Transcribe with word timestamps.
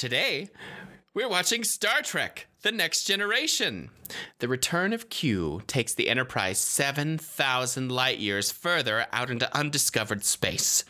Today, 0.00 0.48
we're 1.12 1.28
watching 1.28 1.62
Star 1.62 2.00
Trek 2.00 2.46
The 2.62 2.72
Next 2.72 3.04
Generation. 3.04 3.90
The 4.38 4.48
return 4.48 4.94
of 4.94 5.10
Q 5.10 5.60
takes 5.66 5.92
the 5.92 6.08
Enterprise 6.08 6.58
7,000 6.58 7.92
light 7.92 8.18
years 8.18 8.50
further 8.50 9.04
out 9.12 9.30
into 9.30 9.54
undiscovered 9.54 10.24
space. 10.24 10.86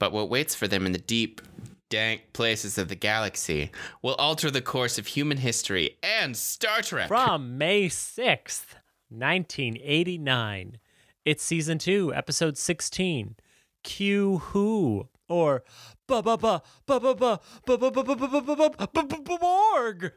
But 0.00 0.10
what 0.10 0.30
waits 0.30 0.52
for 0.56 0.66
them 0.66 0.84
in 0.84 0.90
the 0.90 0.98
deep, 0.98 1.42
dank 1.88 2.32
places 2.32 2.76
of 2.76 2.88
the 2.88 2.96
galaxy 2.96 3.70
will 4.02 4.16
alter 4.16 4.50
the 4.50 4.60
course 4.60 4.98
of 4.98 5.06
human 5.06 5.36
history 5.36 5.96
and 6.02 6.36
Star 6.36 6.82
Trek. 6.82 7.06
From 7.06 7.56
May 7.56 7.86
6th, 7.86 8.74
1989. 9.10 10.78
It's 11.24 11.44
season 11.44 11.78
2, 11.78 12.12
episode 12.12 12.58
16. 12.58 13.36
Q 13.84 14.38
Who 14.38 15.08
or 15.28 15.64
ba 16.06 16.22
ba 16.22 16.36
ba 16.36 16.62
ba 16.86 17.00
ba 17.00 17.14
ba 17.14 17.40
ba 17.66 17.76
ba 17.76 17.90
ba 17.90 18.02
ba 18.04 18.14
ba 18.16 18.28
ba 18.28 18.56
ba 18.56 19.02
ba 19.02 19.18
ba 19.24 19.38
Borg. 19.74 20.12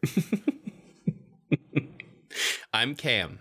I'm 2.74 2.96
Cam. 2.96 3.40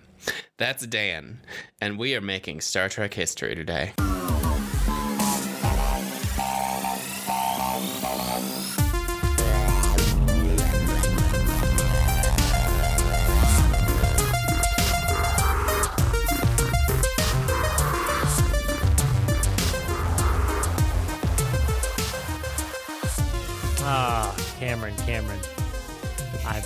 That's 0.57 0.87
Dan. 0.87 1.41
And 1.80 1.98
we 1.98 2.15
are 2.15 2.21
making 2.21 2.60
Star 2.62 2.88
Trek 2.88 3.15
history 3.15 3.55
today. 3.55 3.93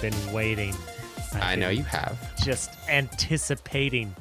I've 0.01 0.13
been 0.13 0.33
waiting. 0.33 0.75
I've 1.35 1.43
I 1.43 1.55
know 1.57 1.69
been 1.69 1.77
you 1.77 1.85
have. 1.85 2.19
Just 2.43 2.71
anticipating 2.89 4.17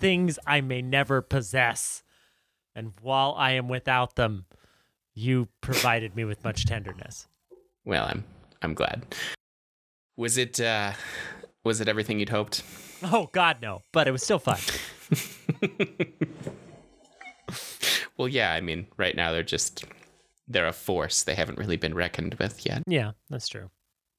things 0.00 0.36
I 0.48 0.62
may 0.62 0.82
never 0.82 1.22
possess. 1.22 2.02
And 2.74 2.92
while 3.00 3.36
I 3.38 3.52
am 3.52 3.68
without 3.68 4.16
them, 4.16 4.46
you 5.14 5.46
provided 5.60 6.16
me 6.16 6.24
with 6.24 6.42
much 6.42 6.66
tenderness. 6.66 7.28
Well, 7.84 8.04
I'm 8.04 8.24
I'm 8.62 8.74
glad. 8.74 9.14
Was 10.16 10.36
it 10.36 10.58
uh 10.58 10.94
was 11.62 11.80
it 11.80 11.86
everything 11.86 12.18
you'd 12.18 12.30
hoped? 12.30 12.64
Oh 13.04 13.30
God, 13.32 13.58
no! 13.62 13.82
But 13.92 14.08
it 14.08 14.10
was 14.10 14.24
still 14.24 14.40
fun. 14.40 14.58
Well, 18.16 18.28
yeah, 18.28 18.52
I 18.52 18.60
mean, 18.60 18.86
right 18.98 19.16
now 19.16 19.32
they're 19.32 19.42
just 19.42 19.86
they're 20.46 20.66
a 20.66 20.74
force. 20.74 21.22
They 21.22 21.34
haven't 21.34 21.56
really 21.56 21.78
been 21.78 21.94
reckoned 21.94 22.34
with 22.34 22.66
yet. 22.66 22.82
Yeah, 22.86 23.12
that's 23.30 23.48
true. 23.48 23.70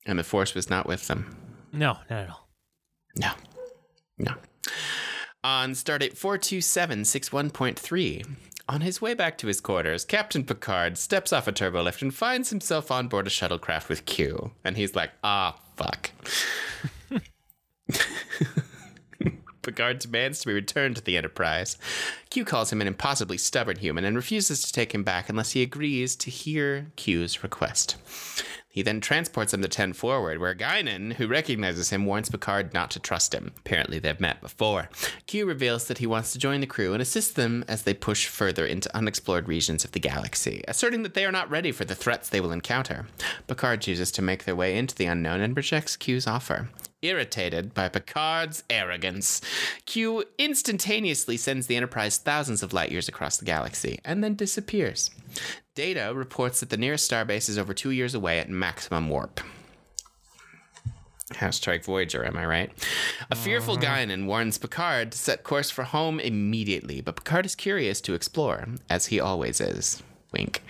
And 0.06 0.20
the 0.20 0.24
force 0.24 0.56
was 0.56 0.70
not 0.70 0.88
with 0.88 1.08
them. 1.08 1.38
No, 1.72 1.98
not 2.10 2.24
at 2.24 2.30
all. 2.30 2.48
No. 3.18 3.32
No. 4.18 4.34
On 5.44 5.72
stardate 5.72 6.18
42761.3, 6.18 8.30
on 8.70 8.82
his 8.82 9.02
way 9.02 9.14
back 9.14 9.38
to 9.40 9.48
his 9.48 9.60
quarters, 9.60 10.06
Captain 10.06 10.44
Picard 10.44 10.98
steps 10.98 11.34
off 11.34 11.48
a 11.48 11.52
turbolift 11.52 12.02
and 12.02 12.14
finds 12.14 12.52
himself 12.52 12.92
on 12.92 13.08
board 13.08 13.28
a 13.28 13.30
shuttlecraft 13.30 13.90
with 13.90 14.06
Q. 14.06 14.52
And 14.64 14.78
he's 14.78 14.96
like, 14.96 15.12
ah, 15.24 15.60
fuck. 15.76 16.12
Picard 19.62 20.00
demands 20.00 20.40
to 20.40 20.48
be 20.48 20.54
returned 20.54 20.96
to 20.96 21.04
the 21.04 21.18
Enterprise. 21.18 21.78
Q 22.30 22.46
calls 22.46 22.72
him 22.72 22.82
an 22.82 22.88
impossibly 22.88 23.38
stubborn 23.38 23.78
human 23.78 24.06
and 24.06 24.16
refuses 24.16 24.64
to 24.64 24.72
take 24.72 24.94
him 24.94 25.04
back 25.04 25.30
unless 25.30 25.52
he 25.52 25.62
agrees 25.62 26.16
to 26.18 26.30
hear 26.30 26.92
Q's 26.96 27.44
request. 27.44 27.98
He 28.72 28.82
then 28.82 29.02
transports 29.02 29.54
him 29.54 29.62
to 29.62 29.68
10 29.68 29.94
forward, 29.94 30.40
where 30.40 30.56
Guinan, 30.56 31.14
who 31.14 31.28
recognizes 31.28 31.90
him, 31.90 32.06
warns 32.06 32.30
Picard 32.30 32.74
not 32.74 32.90
to 32.92 33.00
trust 33.00 33.34
him. 33.34 33.52
Apparently, 33.58 34.00
they've 34.00 34.20
met 34.20 34.40
before. 34.40 34.90
Q 35.28 35.46
reveals 35.46 35.88
that 35.88 35.98
he 35.98 36.08
wants 36.08 36.32
to 36.32 36.40
join 36.40 36.62
the 36.62 36.68
crew 36.68 36.94
and 36.94 37.02
assist 37.02 37.36
them 37.36 37.66
as 37.68 37.84
they 37.84 37.94
push 37.94 38.28
further 38.28 38.66
into 38.66 38.96
unexplored 38.96 39.50
regions 39.50 39.84
of 39.84 39.92
the 39.92 40.00
galaxy, 40.00 40.64
asserting 40.70 41.04
that 41.04 41.14
they 41.14 41.26
are 41.26 41.31
not 41.34 41.52
ready 41.52 41.72
for 41.74 41.84
the 41.84 41.96
threats 41.96 42.30
they 42.30 42.40
will 42.40 42.54
encounter. 42.54 43.08
Picard 43.48 43.81
chooses 43.81 44.10
to 44.14 44.22
make 44.22 44.46
their 44.46 44.56
way 44.56 44.78
into 44.78 44.96
the 44.96 45.06
unknown 45.06 45.42
and 45.42 45.56
rejects 45.58 45.98
Q's 45.98 46.26
offer. 46.26 46.70
Irritated 47.01 47.73
by 47.73 47.89
Picard's 47.89 48.63
arrogance, 48.69 49.41
Q 49.85 50.23
instantaneously 50.38 51.35
sends 51.35 51.66
the 51.66 51.75
Enterprise 51.75 52.19
thousands 52.19 52.62
of 52.62 52.73
light 52.73 52.91
years 52.91 53.07
across 53.07 53.38
the 53.38 53.45
galaxy 53.45 54.00
and 54.06 54.23
then 54.23 54.35
disappears. 54.35 55.09
Data 55.73 56.12
reports 56.13 56.59
that 56.59 56.69
the 56.69 56.78
nearest 56.78 57.09
starbase 57.09 57.50
is 57.50 57.57
over 57.57 57.73
two 57.73 57.89
years 57.89 58.13
away 58.13 58.38
at 58.38 58.50
maximum 58.50 59.09
warp. 59.09 59.41
Hashtag 61.31 61.85
Voyager, 61.85 62.23
am 62.23 62.38
I 62.38 62.45
right? 62.45 62.72
A 63.31 63.35
fearful 63.35 63.78
Guinan 63.78 64.28
warns 64.28 64.59
Picard 64.59 65.13
to 65.13 65.18
set 65.18 65.44
course 65.44 65.72
for 65.72 65.83
home 65.83 66.19
immediately, 66.19 67.01
but 67.01 67.16
Picard 67.16 67.47
is 67.47 67.56
curious 67.56 68.00
to 68.01 68.13
explore, 68.13 68.68
as 68.91 69.07
he 69.07 69.19
always 69.19 69.59
is. 69.59 70.03
Wink. 70.31 70.64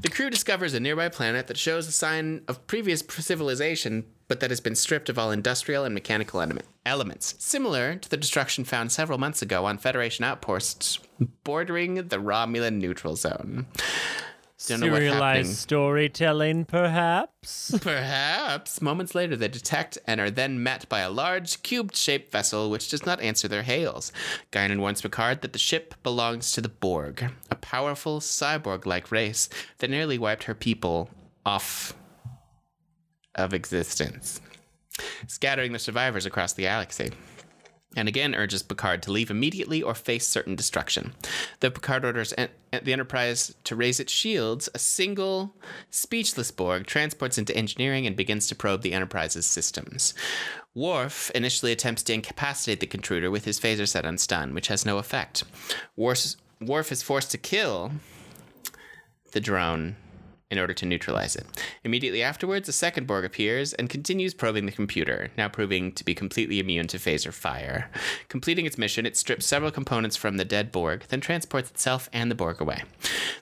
The 0.00 0.08
crew 0.08 0.30
discovers 0.30 0.74
a 0.74 0.80
nearby 0.80 1.08
planet 1.08 1.46
that 1.48 1.56
shows 1.56 1.88
a 1.88 1.92
sign 1.92 2.42
of 2.48 2.66
previous 2.66 3.02
civilization, 3.08 4.04
but 4.28 4.40
that 4.40 4.50
has 4.50 4.60
been 4.60 4.76
stripped 4.76 5.08
of 5.08 5.18
all 5.18 5.30
industrial 5.30 5.84
and 5.84 5.94
mechanical 5.94 6.40
element- 6.40 6.66
elements, 6.86 7.34
similar 7.38 7.96
to 7.96 8.08
the 8.08 8.16
destruction 8.16 8.64
found 8.64 8.92
several 8.92 9.18
months 9.18 9.42
ago 9.42 9.64
on 9.64 9.78
Federation 9.78 10.24
outposts 10.24 11.00
bordering 11.44 11.94
the 11.94 12.18
Romulan 12.18 12.78
neutral 12.78 13.16
zone. 13.16 13.66
Don't 14.66 14.80
know 14.80 14.90
what 14.90 15.02
happened. 15.02 15.46
Serialized 15.46 15.56
storytelling, 15.56 16.64
perhaps. 16.66 17.74
Perhaps. 17.82 18.82
Moments 18.82 19.14
later, 19.14 19.34
they 19.34 19.48
detect 19.48 19.96
and 20.06 20.20
are 20.20 20.30
then 20.30 20.62
met 20.62 20.88
by 20.88 21.00
a 21.00 21.10
large, 21.10 21.62
cube 21.62 21.94
shaped 21.94 22.30
vessel 22.30 22.70
which 22.70 22.90
does 22.90 23.06
not 23.06 23.20
answer 23.20 23.48
their 23.48 23.62
hails. 23.62 24.12
Guinan 24.52 24.80
warns 24.80 25.00
Picard 25.00 25.40
that 25.40 25.54
the 25.54 25.58
ship 25.58 25.94
belongs 26.02 26.52
to 26.52 26.60
the 26.60 26.68
Borg, 26.68 27.30
a 27.50 27.56
powerful 27.56 28.20
cyborg 28.20 28.84
like 28.84 29.10
race 29.10 29.48
that 29.78 29.90
nearly 29.90 30.18
wiped 30.18 30.44
her 30.44 30.54
people 30.54 31.08
off 31.46 31.94
of 33.34 33.54
existence, 33.54 34.40
scattering 35.26 35.72
the 35.72 35.78
survivors 35.78 36.26
across 36.26 36.52
the 36.52 36.62
galaxy. 36.62 37.10
And 37.96 38.06
again 38.06 38.36
urges 38.36 38.62
Picard 38.62 39.02
to 39.02 39.12
leave 39.12 39.30
immediately 39.30 39.82
or 39.82 39.94
face 39.94 40.26
certain 40.26 40.54
destruction. 40.54 41.12
Though 41.58 41.70
Picard 41.70 42.04
orders 42.04 42.32
en- 42.38 42.48
the 42.84 42.92
Enterprise 42.92 43.54
to 43.64 43.74
raise 43.74 43.98
its 43.98 44.12
shields, 44.12 44.68
a 44.74 44.78
single, 44.78 45.56
speechless 45.90 46.52
Borg 46.52 46.86
transports 46.86 47.36
into 47.36 47.56
engineering 47.56 48.06
and 48.06 48.14
begins 48.14 48.46
to 48.46 48.54
probe 48.54 48.82
the 48.82 48.92
Enterprise's 48.92 49.46
systems. 49.46 50.14
Worf 50.72 51.32
initially 51.34 51.72
attempts 51.72 52.04
to 52.04 52.14
incapacitate 52.14 52.78
the 52.78 52.88
intruder 52.94 53.28
with 53.28 53.44
his 53.44 53.58
phaser 53.58 53.88
set 53.88 54.06
on 54.06 54.18
stun, 54.18 54.54
which 54.54 54.68
has 54.68 54.86
no 54.86 54.98
effect. 54.98 55.42
Worf, 55.96 56.36
Worf 56.60 56.92
is 56.92 57.02
forced 57.02 57.32
to 57.32 57.38
kill 57.38 57.90
the 59.32 59.40
drone 59.40 59.96
in 60.50 60.58
order 60.58 60.74
to 60.74 60.86
neutralize 60.86 61.36
it. 61.36 61.46
Immediately 61.84 62.22
afterwards, 62.22 62.68
a 62.68 62.72
second 62.72 63.06
Borg 63.06 63.24
appears 63.24 63.72
and 63.74 63.88
continues 63.88 64.34
probing 64.34 64.66
the 64.66 64.72
computer, 64.72 65.30
now 65.36 65.48
proving 65.48 65.92
to 65.92 66.04
be 66.04 66.14
completely 66.14 66.58
immune 66.58 66.88
to 66.88 66.98
phaser 66.98 67.32
fire. 67.32 67.90
Completing 68.28 68.66
its 68.66 68.78
mission, 68.78 69.06
it 69.06 69.16
strips 69.16 69.46
several 69.46 69.70
components 69.70 70.16
from 70.16 70.36
the 70.36 70.44
dead 70.44 70.72
Borg, 70.72 71.04
then 71.08 71.20
transports 71.20 71.70
itself 71.70 72.08
and 72.12 72.30
the 72.30 72.34
Borg 72.34 72.60
away. 72.60 72.82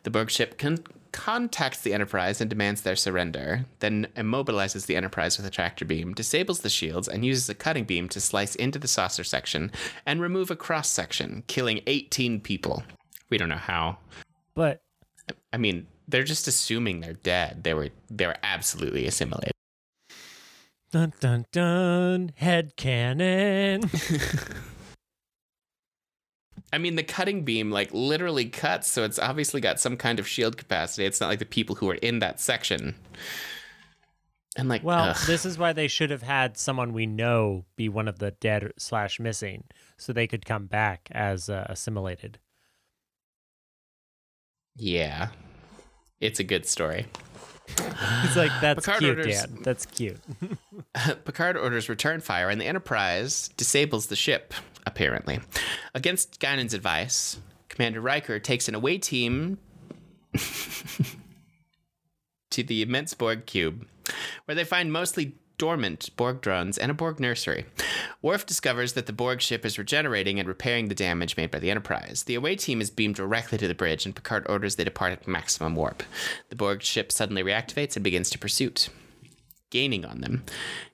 The 0.03 0.11
Borg 0.11 0.31
ship 0.31 0.59
con- 0.59 0.85
contacts 1.13 1.81
the 1.81 1.95
Enterprise 1.95 2.41
and 2.41 2.51
demands 2.51 2.83
their 2.83 2.97
surrender, 2.97 3.65
then 3.81 4.07
immobilizes 4.17 4.87
the 4.87 4.97
Enterprise 4.97 5.37
with 5.37 5.47
a 5.47 5.51
tractor 5.51 5.85
beam, 5.85 6.15
disables 6.15 6.61
the 6.61 6.69
shields, 6.69 7.09
and 7.09 7.25
uses 7.25 7.49
a 7.49 7.55
cutting 7.55 7.85
beam 7.85 8.09
to 8.11 8.21
slice 8.21 8.55
into 8.55 8.79
the 8.79 8.89
saucer 8.89 9.25
section 9.25 9.73
and 10.07 10.21
remove 10.21 10.51
a 10.51 10.57
cross 10.57 10.89
section, 10.89 11.43
killing 11.47 11.81
18 11.87 12.41
people. 12.41 12.83
We 13.31 13.39
don't 13.39 13.49
know 13.49 13.57
how. 13.57 13.99
But 14.55 14.83
I 15.53 15.57
mean, 15.57 15.87
they're 16.09 16.25
just 16.25 16.49
assuming 16.49 17.01
they're 17.01 17.13
dead. 17.13 17.63
They 17.65 17.75
were 17.75 17.91
they 18.11 18.27
were 18.27 18.37
absolutely 18.43 19.07
assimilated. 19.07 19.53
dun 20.91 21.13
dun 21.21 21.45
dun, 21.53 22.33
head 22.37 22.75
canon. 22.77 23.83
I 26.73 26.77
mean, 26.79 26.97
the 26.97 27.03
cutting 27.03 27.45
beam 27.45 27.71
like 27.71 27.91
literally 27.93 28.47
cuts, 28.47 28.89
so 28.89 29.03
it's 29.05 29.19
obviously 29.19 29.61
got 29.61 29.81
some 29.81 29.97
kind 29.97 30.19
of 30.19 30.29
shield 30.29 30.57
capacity. 30.59 31.05
It's 31.07 31.21
not 31.21 31.29
like 31.29 31.39
the 31.39 31.47
people 31.47 31.77
who 31.77 31.89
are 31.91 31.95
in 31.95 32.19
that 32.19 32.41
section. 32.41 32.95
And 34.57 34.69
like, 34.69 34.83
Well, 34.83 35.11
ugh. 35.11 35.17
this 35.27 35.47
is 35.47 35.57
why 35.57 35.73
they 35.73 35.89
should 35.89 36.11
have 36.11 36.23
had 36.23 36.59
someone 36.59 36.93
we 36.93 37.07
know 37.07 37.65
be 37.77 37.89
one 37.89 38.09
of 38.09 38.19
the 38.19 38.33
dead 38.33 38.73
slash 38.77 39.19
missing, 39.21 39.65
so 39.97 40.13
they 40.13 40.27
could 40.27 40.45
come 40.45 40.67
back 40.67 41.09
as 41.13 41.49
uh, 41.49 41.65
assimilated. 41.71 42.39
yeah, 44.77 45.29
it's 46.21 46.41
a 46.41 46.45
good 46.45 46.67
story. 46.67 47.07
It's 48.25 48.35
like 48.37 48.51
that's 48.61 48.81
Picard 48.85 48.99
cute, 49.01 49.19
orders- 49.19 49.41
Dad. 49.43 49.59
That's 49.63 49.87
cute. 49.87 50.17
Picard 51.25 51.57
orders 51.57 51.89
return 51.89 52.21
fire, 52.21 52.49
and 52.49 52.61
the 52.61 52.65
Enterprise 52.67 53.49
disables 53.57 54.07
the 54.07 54.17
ship, 54.17 54.55
apparently. 54.87 55.41
Against 55.95 56.41
Guinan's 56.41 56.73
advice, 56.75 57.39
Commander 57.69 58.01
Riker 58.01 58.39
takes 58.39 58.69
an 58.69 58.75
away 58.75 58.97
team 58.99 59.59
to 62.51 62.63
the 62.63 62.83
immense 62.83 63.15
Borg 63.15 63.47
cube. 63.47 63.87
where 64.47 64.55
they 64.55 64.65
find 64.65 64.91
mostly 64.93 65.35
dormant 65.59 66.11
Borg 66.17 66.41
drones 66.41 66.79
and 66.79 66.91
a 66.91 66.95
Borg 66.95 67.21
nursery. 67.21 67.67
Worf 68.23 68.47
discovers 68.47 68.95
that 68.95 69.07
the 69.07 69.13
Borg 69.13 69.41
ship 69.41 69.67
is 69.67 69.79
regenerating 69.79 70.39
and 70.39 70.49
repairing 70.49 70.89
the 70.89 70.95
damage 70.95 71.37
made 71.37 71.51
by 71.51 71.59
the 71.59 71.71
Enterprise. 71.71 72.23
The 72.25 72.35
away 72.35 72.57
team 72.57 72.81
is 72.81 72.91
beamed 72.91 73.17
directly 73.17 73.59
to 73.59 73.69
the 73.69 73.75
bridge, 73.75 74.07
and 74.07 74.15
Picard 74.15 74.47
orders 74.49 74.77
they 74.77 74.85
depart 74.85 75.13
at 75.13 75.29
maximum 75.29 75.75
warp. 75.75 76.03
The 76.49 76.57
Borg 76.57 76.83
ship 76.83 77.13
suddenly 77.13 77.43
reactivates 77.43 77.97
and 77.97 78.05
begins 78.05 78.31
to 78.31 78.39
pursuit 78.39 78.89
gaining 79.71 80.05
on 80.05 80.21
them. 80.21 80.45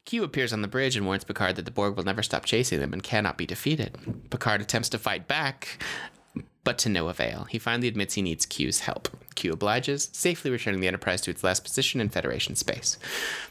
Q 0.04 0.24
appears 0.24 0.52
on 0.52 0.62
the 0.62 0.68
bridge 0.68 0.96
and 0.96 1.06
warns 1.06 1.24
Picard 1.24 1.56
that 1.56 1.64
the 1.64 1.70
Borg 1.70 1.96
will 1.96 2.04
never 2.04 2.22
stop 2.22 2.44
chasing 2.44 2.80
them 2.80 2.92
and 2.92 3.02
cannot 3.02 3.38
be 3.38 3.46
defeated. 3.46 3.96
Picard 4.30 4.60
attempts 4.60 4.88
to 4.90 4.98
fight 4.98 5.28
back, 5.28 5.82
but 6.64 6.78
to 6.78 6.88
no 6.88 7.08
avail. 7.08 7.44
He 7.44 7.58
finally 7.58 7.88
admits 7.88 8.14
he 8.14 8.22
needs 8.22 8.46
Q's 8.46 8.80
help. 8.80 9.08
Q 9.34 9.52
obliges, 9.52 10.10
safely 10.12 10.50
returning 10.50 10.80
the 10.80 10.88
Enterprise 10.88 11.20
to 11.22 11.30
its 11.30 11.44
last 11.44 11.62
position 11.62 12.00
in 12.00 12.08
Federation 12.08 12.56
space. 12.56 12.98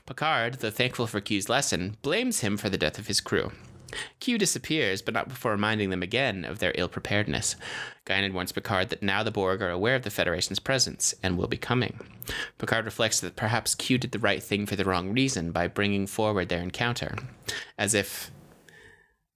Picard, 0.06 0.56
though 0.56 0.70
thankful 0.70 1.08
for 1.08 1.22
Q's 1.22 1.50
lesson, 1.50 1.98
blames 2.02 2.40
him 2.40 2.58
for 2.58 2.70
the 2.70 2.78
death 2.78 2.98
of 2.98 3.08
his 3.08 3.22
crew. 3.22 3.52
Q 4.20 4.38
disappears, 4.38 5.02
but 5.02 5.14
not 5.14 5.30
before 5.30 5.52
reminding 5.52 5.92
them 5.92 6.02
again 6.02 6.46
of 6.46 6.60
their 6.60 6.74
ill 6.76 6.88
preparedness. 6.88 7.56
Guinan 8.06 8.34
warns 8.34 8.52
Picard 8.52 8.90
that 8.90 9.04
now 9.04 9.22
the 9.22 9.32
Borg 9.32 9.62
are 9.62 9.70
aware 9.70 9.96
of 9.96 10.02
the 10.02 10.10
Federation's 10.10 10.60
presence 10.60 11.14
and 11.22 11.38
will 11.38 11.48
be 11.48 11.58
coming. 11.58 12.00
Picard 12.58 12.86
reflects 12.86 13.20
that 13.20 13.36
perhaps 13.36 13.76
Q 13.76 14.00
did 14.00 14.12
the 14.12 14.20
right 14.20 14.42
thing 14.42 14.66
for 14.66 14.76
the 14.76 14.86
wrong 14.86 15.14
reason 15.14 15.52
by 15.52 15.68
bringing 15.68 16.08
forward 16.08 16.50
their 16.50 16.62
encounter, 16.62 17.16
as 17.78 17.94
if 17.94 18.32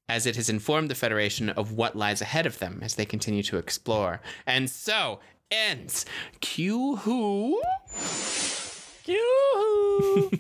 as 0.10 0.26
it 0.26 0.36
has 0.36 0.50
informed 0.50 0.90
the 0.90 0.96
Federation 0.96 1.50
of 1.50 1.72
what 1.74 1.96
lies 1.96 2.22
ahead 2.22 2.46
of 2.46 2.60
them 2.60 2.80
as 2.82 2.96
they 2.96 3.06
continue 3.06 3.44
to 3.44 3.58
explore. 3.58 4.22
And 4.46 4.70
so 4.70 5.20
ends 5.52 6.06
Q 6.40 6.98
Who. 6.98 7.62
Yoo-hoo. 9.06 10.32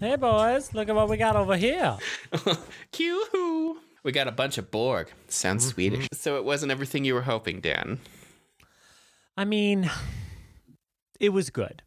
hey 0.00 0.16
boys, 0.16 0.72
look 0.72 0.88
at 0.88 0.94
what 0.94 1.08
we 1.08 1.16
got 1.16 1.34
over 1.34 1.56
here. 1.56 1.96
Q 2.92 3.26
Who. 3.32 3.78
We 4.02 4.12
got 4.12 4.28
a 4.28 4.32
bunch 4.32 4.56
of 4.56 4.70
Borg. 4.70 5.08
Sounds 5.28 5.64
mm-hmm. 5.64 5.72
Swedish. 5.72 6.08
So 6.12 6.36
it 6.36 6.44
wasn't 6.44 6.72
everything 6.72 7.04
you 7.04 7.14
were 7.14 7.22
hoping, 7.22 7.60
Dan. 7.60 7.98
I 9.36 9.44
mean, 9.44 9.90
it 11.18 11.30
was 11.30 11.50
good. 11.50 11.82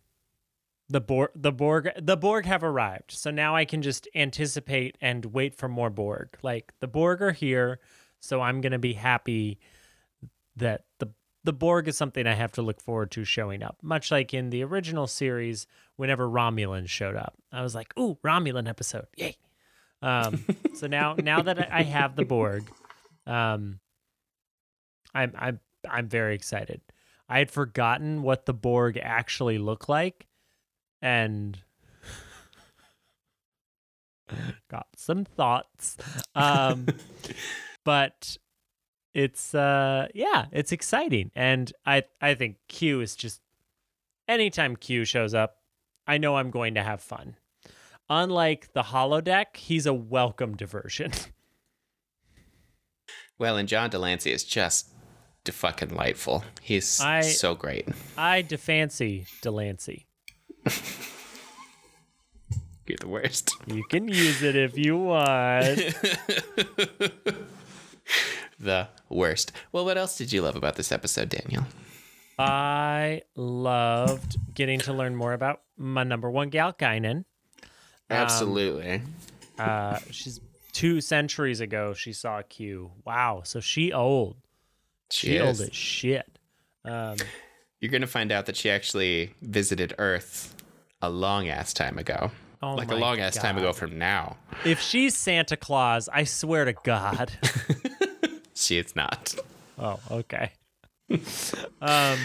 The 0.93 1.01
Borg, 1.01 1.31
the 1.33 1.51
Borg, 1.51 1.89
the 1.99 2.15
Borg 2.15 2.45
have 2.45 2.63
arrived. 2.63 3.13
So 3.13 3.31
now 3.31 3.55
I 3.55 3.65
can 3.65 3.81
just 3.81 4.07
anticipate 4.13 4.95
and 5.01 5.25
wait 5.25 5.55
for 5.55 5.67
more 5.67 5.89
Borg. 5.89 6.37
Like 6.43 6.71
the 6.81 6.87
Borg 6.87 7.19
are 7.23 7.31
here, 7.31 7.79
so 8.19 8.41
I'm 8.41 8.61
gonna 8.61 8.77
be 8.77 8.93
happy 8.93 9.57
that 10.55 10.85
the 10.99 11.07
the 11.43 11.51
Borg 11.51 11.87
is 11.87 11.97
something 11.97 12.27
I 12.27 12.35
have 12.35 12.51
to 12.51 12.61
look 12.61 12.79
forward 12.79 13.09
to 13.11 13.25
showing 13.25 13.63
up. 13.63 13.77
Much 13.81 14.11
like 14.11 14.35
in 14.35 14.51
the 14.51 14.63
original 14.63 15.07
series, 15.07 15.65
whenever 15.95 16.29
Romulans 16.29 16.89
showed 16.89 17.15
up, 17.15 17.33
I 17.51 17.63
was 17.63 17.73
like, 17.73 17.97
"Ooh, 17.97 18.19
Romulan 18.23 18.69
episode, 18.69 19.07
yay!" 19.17 19.35
Um, 20.03 20.45
so 20.75 20.85
now, 20.85 21.15
now 21.15 21.41
that 21.41 21.73
I 21.73 21.81
have 21.81 22.15
the 22.15 22.23
Borg, 22.23 22.69
um, 23.25 23.79
I'm 25.15 25.33
I'm 25.35 25.59
I'm 25.89 26.07
very 26.07 26.35
excited. 26.35 26.81
I 27.27 27.39
had 27.39 27.49
forgotten 27.49 28.21
what 28.21 28.45
the 28.45 28.53
Borg 28.53 28.99
actually 29.01 29.57
look 29.57 29.89
like, 29.89 30.27
and 31.03 31.59
got 34.69 34.87
some 34.95 35.25
thoughts. 35.25 35.97
Um, 36.33 36.87
but 37.83 38.37
it's 39.13 39.53
uh, 39.53 40.07
yeah, 40.15 40.45
it's 40.51 40.71
exciting, 40.71 41.29
and 41.35 41.71
I 41.85 42.03
I 42.21 42.33
think 42.33 42.55
Q 42.69 43.01
is 43.01 43.15
just 43.15 43.41
anytime 44.27 44.77
Q 44.77 45.05
shows 45.05 45.33
up, 45.35 45.57
I 46.07 46.17
know 46.17 46.37
I'm 46.37 46.49
going 46.49 46.73
to 46.75 46.83
have 46.83 47.01
fun. 47.01 47.35
Unlike 48.09 48.73
the 48.73 48.83
holodeck, 48.83 49.57
he's 49.57 49.85
a 49.85 49.93
welcome 49.93 50.55
diversion. 50.55 51.11
Well, 53.39 53.57
and 53.57 53.67
John 53.67 53.89
de 53.89 53.97
Lancie 53.97 54.31
is 54.31 54.43
just 54.43 54.89
de 55.43 55.51
fucking 55.51 55.89
delightful. 55.89 56.43
He's 56.61 57.01
I- 57.01 57.21
so 57.21 57.55
great. 57.55 57.89
I 58.15 58.43
defancy 58.43 59.25
Delancey. 59.41 60.05
You're 62.85 62.97
the 62.99 63.07
worst. 63.07 63.55
You 63.67 63.83
can 63.89 64.07
use 64.07 64.43
it 64.43 64.55
if 64.55 64.77
you 64.77 64.97
want. 64.97 65.23
the 68.59 68.87
worst. 69.09 69.51
Well, 69.71 69.85
what 69.85 69.97
else 69.97 70.17
did 70.17 70.33
you 70.33 70.41
love 70.41 70.55
about 70.55 70.75
this 70.75 70.91
episode, 70.91 71.29
Daniel? 71.29 71.65
I 72.37 73.21
loved 73.35 74.37
getting 74.53 74.79
to 74.81 74.93
learn 74.93 75.15
more 75.15 75.33
about 75.33 75.61
my 75.77 76.03
number 76.03 76.29
one 76.29 76.49
gal, 76.49 76.73
Guinan. 76.73 77.25
Absolutely. 78.09 79.01
Uh, 79.57 79.99
she's 80.11 80.41
two 80.71 80.99
centuries 80.99 81.61
ago. 81.61 81.93
She 81.93 82.11
saw 82.11 82.41
Q. 82.41 82.91
Wow, 83.05 83.41
so 83.45 83.59
she 83.59 83.93
old. 83.93 84.37
she 85.09 85.27
She 85.27 85.39
old 85.39 85.61
as 85.61 85.73
shit. 85.73 86.37
Um, 86.83 87.17
You're 87.83 87.91
going 87.91 87.99
to 87.99 88.07
find 88.07 88.31
out 88.31 88.45
that 88.45 88.55
she 88.55 88.69
actually 88.69 89.33
visited 89.41 89.93
Earth 89.97 90.55
a 91.01 91.09
long 91.09 91.49
ass 91.49 91.73
time 91.73 91.97
ago. 91.97 92.31
oh 92.61 92.75
like 92.75 92.89
a 92.89 92.95
long 92.95 93.19
ass 93.19 93.35
time 93.35 93.57
ago 93.57 93.73
from 93.73 93.99
now. 93.99 94.37
If 94.63 94.79
she's 94.79 95.17
Santa 95.17 95.57
Claus, 95.57 96.07
I 96.07 96.23
swear 96.23 96.63
to 96.63 96.71
God. 96.71 97.33
She 98.55 98.77
is 98.77 98.95
not. 98.95 99.35
Oh, 99.77 99.99
okay. 100.11 100.51
um, 101.81 102.19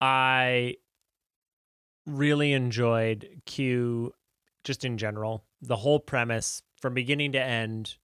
I 0.00 0.76
really 2.06 2.52
enjoyed 2.52 3.42
Q 3.44 4.14
just 4.64 4.84
in 4.84 4.96
general. 4.96 5.44
The 5.60 5.76
whole 5.76 5.98
premise 5.98 6.62
from 6.80 6.94
beginning 6.94 7.32
to 7.32 7.42
end. 7.42 7.96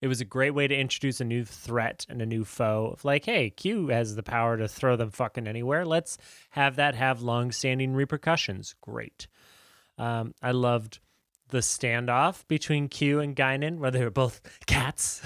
It 0.00 0.08
was 0.08 0.20
a 0.20 0.24
great 0.24 0.52
way 0.52 0.66
to 0.66 0.74
introduce 0.74 1.20
a 1.20 1.24
new 1.24 1.44
threat 1.44 2.06
and 2.08 2.22
a 2.22 2.26
new 2.26 2.44
foe. 2.44 2.90
Of 2.94 3.04
like, 3.04 3.26
hey, 3.26 3.50
Q 3.50 3.88
has 3.88 4.16
the 4.16 4.22
power 4.22 4.56
to 4.56 4.66
throw 4.66 4.96
them 4.96 5.10
fucking 5.10 5.46
anywhere. 5.46 5.84
Let's 5.84 6.16
have 6.50 6.76
that 6.76 6.94
have 6.94 7.20
long-standing 7.20 7.92
repercussions. 7.94 8.74
Great. 8.80 9.26
Um, 9.98 10.34
I 10.42 10.52
loved 10.52 11.00
the 11.48 11.58
standoff 11.58 12.46
between 12.48 12.88
Q 12.88 13.20
and 13.20 13.36
Guinan, 13.36 13.78
where 13.78 13.90
they 13.90 14.02
were 14.02 14.10
both 14.10 14.40
cats. 14.66 15.20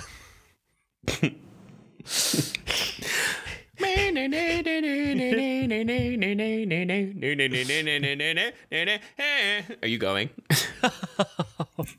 Are 9.83 9.89
you 9.89 9.99
going? 9.99 10.31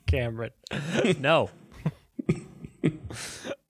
Cameron. 0.06 0.50
no. 1.18 1.50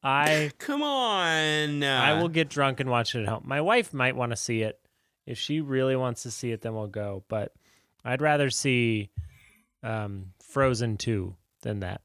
I 0.03 0.51
Come 0.59 0.83
on. 0.83 1.83
I 1.83 2.21
will 2.21 2.29
get 2.29 2.49
drunk 2.49 2.81
and 2.81 2.91
watch 2.91 3.15
it 3.15 3.23
at 3.23 3.29
home. 3.29 3.43
My 3.45 3.61
wife 3.61 3.93
might 3.93 4.17
want 4.17 4.33
to 4.33 4.37
see 4.37 4.63
it. 4.63 4.79
If 5.27 5.39
she 5.39 5.61
really 5.61 5.97
wants 5.97 6.23
to 6.23 6.31
see 6.31 6.53
it, 6.53 6.61
then 6.61 6.75
we'll 6.75 6.87
go. 6.87 7.25
But 7.29 7.53
I'd 8.05 8.23
rather 8.23 8.51
see 8.51 9.11
um, 9.83 10.33
Frozen 10.41 10.99
2 10.99 11.35
than 11.63 11.81
that. 11.81 12.03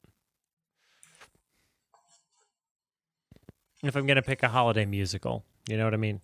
If 3.84 3.96
I'm 3.96 4.06
to 4.16 4.22
pick 4.22 4.44
a 4.44 4.50
holiday 4.50 4.86
musical, 4.86 5.44
you 5.68 5.78
know 5.78 5.86
what 5.86 5.94
I 5.94 5.98
mean? 5.98 6.22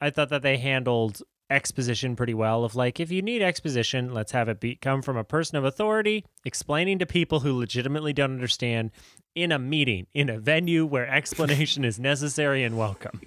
I 0.00 0.10
thought 0.10 0.28
that 0.30 0.42
they 0.42 0.56
handled 0.58 1.22
exposition 1.50 2.14
pretty 2.16 2.34
well. 2.34 2.64
Of 2.64 2.76
like, 2.76 3.00
if 3.00 3.10
you 3.10 3.22
need 3.22 3.42
exposition, 3.42 4.12
let's 4.12 4.32
have 4.32 4.48
it 4.48 4.60
be 4.60 4.76
come 4.76 5.02
from 5.02 5.16
a 5.16 5.24
person 5.24 5.56
of 5.56 5.64
authority 5.64 6.24
explaining 6.44 6.98
to 7.00 7.06
people 7.06 7.40
who 7.40 7.58
legitimately 7.58 8.12
don't 8.12 8.32
understand 8.32 8.90
in 9.34 9.52
a 9.52 9.58
meeting, 9.58 10.06
in 10.14 10.28
a 10.28 10.38
venue 10.38 10.84
where 10.86 11.06
explanation 11.08 11.84
is 11.84 11.98
necessary 11.98 12.64
and 12.64 12.76
welcome. 12.78 13.20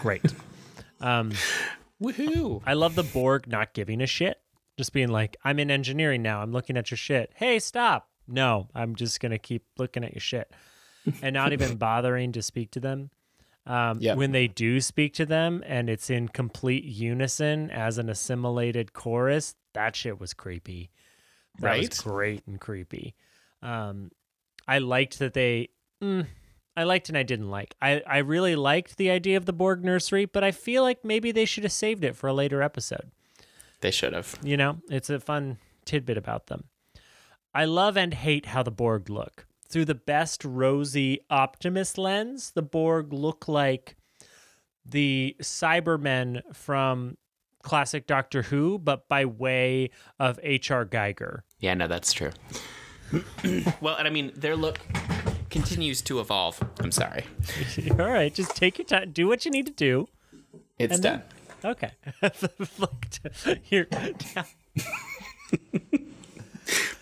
Great. 0.00 0.22
Um, 1.00 1.32
Woohoo! 2.02 2.62
I 2.66 2.74
love 2.74 2.94
the 2.94 3.02
Borg 3.02 3.46
not 3.46 3.72
giving 3.72 4.00
a 4.00 4.06
shit. 4.06 4.40
Just 4.76 4.92
being 4.92 5.08
like, 5.08 5.36
I'm 5.44 5.58
in 5.60 5.70
engineering 5.70 6.22
now. 6.22 6.40
I'm 6.42 6.52
looking 6.52 6.76
at 6.76 6.90
your 6.90 6.98
shit. 6.98 7.30
Hey, 7.36 7.58
stop. 7.60 8.08
No, 8.26 8.68
I'm 8.74 8.96
just 8.96 9.20
going 9.20 9.30
to 9.32 9.38
keep 9.38 9.64
looking 9.78 10.02
at 10.02 10.12
your 10.14 10.20
shit. 10.20 10.50
And 11.22 11.34
not 11.34 11.52
even 11.52 11.76
bothering 11.78 12.32
to 12.32 12.42
speak 12.42 12.72
to 12.72 12.80
them. 12.80 13.10
Um, 13.66 13.98
Yep. 14.00 14.16
When 14.18 14.32
they 14.32 14.48
do 14.48 14.80
speak 14.80 15.14
to 15.14 15.26
them 15.26 15.62
and 15.66 15.88
it's 15.88 16.10
in 16.10 16.28
complete 16.28 16.84
unison 16.84 17.70
as 17.70 17.98
an 17.98 18.08
assimilated 18.10 18.92
chorus, 18.92 19.54
that 19.74 19.94
shit 19.96 20.18
was 20.20 20.34
creepy. 20.34 20.90
That 21.60 21.66
Right? 21.68 21.88
was 21.88 22.00
great 22.00 22.42
and 22.46 22.60
creepy. 22.60 23.14
Um, 23.62 24.10
I 24.66 24.78
liked 24.78 25.18
that 25.18 25.34
they. 25.34 25.70
Mm, 26.02 26.26
I 26.76 26.84
liked 26.84 27.08
and 27.08 27.16
I 27.16 27.22
didn't 27.22 27.50
like. 27.50 27.74
I, 27.80 28.02
I 28.06 28.18
really 28.18 28.56
liked 28.56 28.96
the 28.96 29.10
idea 29.10 29.36
of 29.36 29.46
the 29.46 29.52
Borg 29.52 29.84
nursery, 29.84 30.24
but 30.24 30.42
I 30.42 30.50
feel 30.50 30.82
like 30.82 31.04
maybe 31.04 31.30
they 31.30 31.44
should 31.44 31.64
have 31.64 31.72
saved 31.72 32.04
it 32.04 32.16
for 32.16 32.26
a 32.28 32.34
later 32.34 32.62
episode. 32.62 33.12
They 33.80 33.90
should 33.90 34.12
have. 34.12 34.36
You 34.42 34.56
know, 34.56 34.78
it's 34.90 35.10
a 35.10 35.20
fun 35.20 35.58
tidbit 35.84 36.16
about 36.16 36.46
them. 36.46 36.64
I 37.54 37.66
love 37.66 37.96
and 37.96 38.12
hate 38.12 38.46
how 38.46 38.62
the 38.62 38.72
Borg 38.72 39.08
look. 39.08 39.46
Through 39.68 39.84
the 39.84 39.94
best 39.94 40.44
rosy 40.44 41.20
optimist 41.30 41.96
lens, 41.96 42.52
the 42.52 42.62
Borg 42.62 43.12
look 43.12 43.46
like 43.46 43.96
the 44.84 45.36
Cybermen 45.40 46.42
from 46.52 47.16
classic 47.62 48.06
Doctor 48.06 48.42
Who, 48.42 48.78
but 48.78 49.08
by 49.08 49.24
way 49.24 49.90
of 50.18 50.38
H.R. 50.42 50.84
Giger. 50.84 51.40
Yeah, 51.58 51.74
no, 51.74 51.86
that's 51.86 52.12
true. 52.12 52.30
Well, 53.80 53.96
and 53.96 54.06
I 54.06 54.10
mean, 54.10 54.32
their 54.36 54.56
look 54.56 54.78
continues 55.50 56.02
to 56.02 56.20
evolve. 56.20 56.60
I'm 56.80 56.92
sorry. 56.92 57.24
All 57.90 57.96
right, 58.10 58.32
just 58.34 58.56
take 58.56 58.78
your 58.78 58.86
time. 58.86 59.12
Do 59.12 59.26
what 59.28 59.44
you 59.44 59.50
need 59.50 59.66
to 59.66 59.72
do. 59.72 60.08
It's 60.78 60.98
done. 60.98 61.22
then- 61.62 61.70
Okay. 61.72 61.92
Look 62.78 63.06
to- 63.22 63.58
Here. 63.62 63.86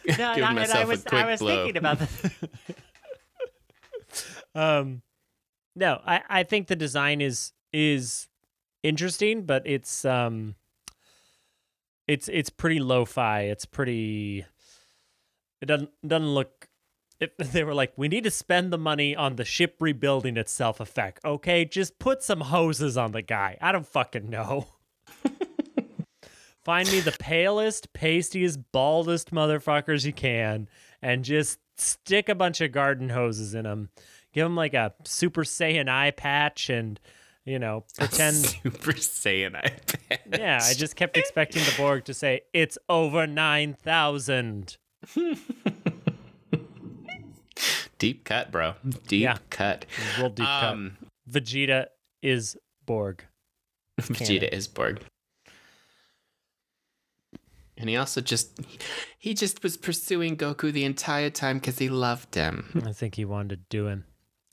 No, 0.05 0.35
Giving 0.35 0.55
no, 0.57 0.63
and 0.63 0.73
I 0.73 0.85
was 0.85 1.05
a 1.05 1.09
quick 1.09 1.23
I 1.23 1.31
was 1.31 1.41
blow. 1.41 1.65
thinking 1.65 1.77
about 1.77 1.99
that. 2.01 2.51
um, 4.55 5.03
no, 5.77 6.01
I 6.05 6.21
I 6.29 6.43
think 6.43 6.67
the 6.67 6.75
design 6.77 7.21
is 7.21 7.53
is 7.73 8.27
interesting, 8.83 9.45
but 9.47 9.63
it's 9.65 10.05
um, 10.05 10.57
it's 12.09 12.29
it's 12.29 12.51
pretty 12.51 12.81
lo-fi. 12.81 13.43
It's 13.43 13.65
pretty. 13.65 14.45
It 15.63 15.67
doesn't 15.67 15.91
doesn't 16.07 16.35
look. 16.35 16.69
If 17.21 17.37
they 17.39 17.63
were 17.63 17.75
like, 17.75 17.93
we 17.97 18.09
need 18.09 18.25
to 18.25 18.31
spend 18.31 18.73
the 18.73 18.79
money 18.79 19.15
on 19.15 19.37
the 19.37 19.45
ship 19.45 19.77
rebuilding 19.81 20.37
itself 20.37 20.81
effect. 20.81 21.25
Okay, 21.25 21.65
just 21.65 21.99
put 21.99 22.23
some 22.23 22.41
hoses 22.41 22.99
on 22.99 23.13
the 23.13 23.23
guy. 23.23 23.57
I 23.63 23.73
don't 23.73 23.87
fucking 23.87 24.29
know. 24.29 24.67
Find 26.65 26.91
me 26.93 27.01
the 27.01 27.13
palest, 27.13 27.93
pastiest, 27.93 28.61
baldest 28.73 29.33
motherfuckers 29.33 30.05
you 30.05 30.13
can, 30.13 30.69
and 31.01 31.25
just 31.25 31.59
stick 31.77 32.29
a 32.29 32.35
bunch 32.35 32.61
of 32.61 32.71
garden 32.71 33.09
hoses 33.09 33.55
in 33.55 33.65
them. 33.65 33.91
Give 34.33 34.45
them 34.45 34.57
like 34.57 34.75
a 34.75 34.95
Super 35.05 35.43
Saiyan 35.43 35.89
eye 35.89 36.13
patch, 36.13 36.71
and 36.71 36.99
you 37.45 37.59
know, 37.59 37.85
pretend. 37.97 38.35
Super 38.63 38.93
Saiyan 38.93 39.57
eye 39.57 39.77
patch. 39.87 40.21
yeah, 40.39 40.61
I 40.63 40.75
just 40.75 40.97
kept 40.97 41.17
expecting 41.17 41.63
the 41.63 41.75
Borg 41.77 42.05
to 42.07 42.15
say 42.15 42.43
it's 42.53 42.79
over 42.89 43.27
nine 43.27 43.75
thousand. 43.75 44.77
Deep 47.99 48.25
cut, 48.25 48.51
bro. 48.51 48.75
Deep 49.07 49.23
Yeah. 49.23 49.37
cut. 49.51 49.87
Real 50.19 50.29
deep 50.31 50.45
cut. 50.47 50.65
Um, 50.73 50.97
Vegeta 51.31 51.87
is 52.21 52.57
Borg. 52.85 53.25
Vegeta 54.01 54.49
is 54.49 54.67
Borg. 54.67 55.01
And 57.77 57.89
he 57.89 57.97
also 57.97 58.21
just 58.21 58.61
he 59.19 59.35
just 59.35 59.63
was 59.63 59.77
pursuing 59.77 60.37
Goku 60.37 60.73
the 60.73 60.85
entire 60.85 61.31
time 61.31 61.59
because 61.59 61.79
he 61.79 61.89
loved 61.89 62.35
him. 62.35 62.83
I 62.85 62.93
think 62.93 63.15
he 63.15 63.25
wanted 63.25 63.51
to 63.51 63.63
do 63.71 63.87
him. 63.87 64.05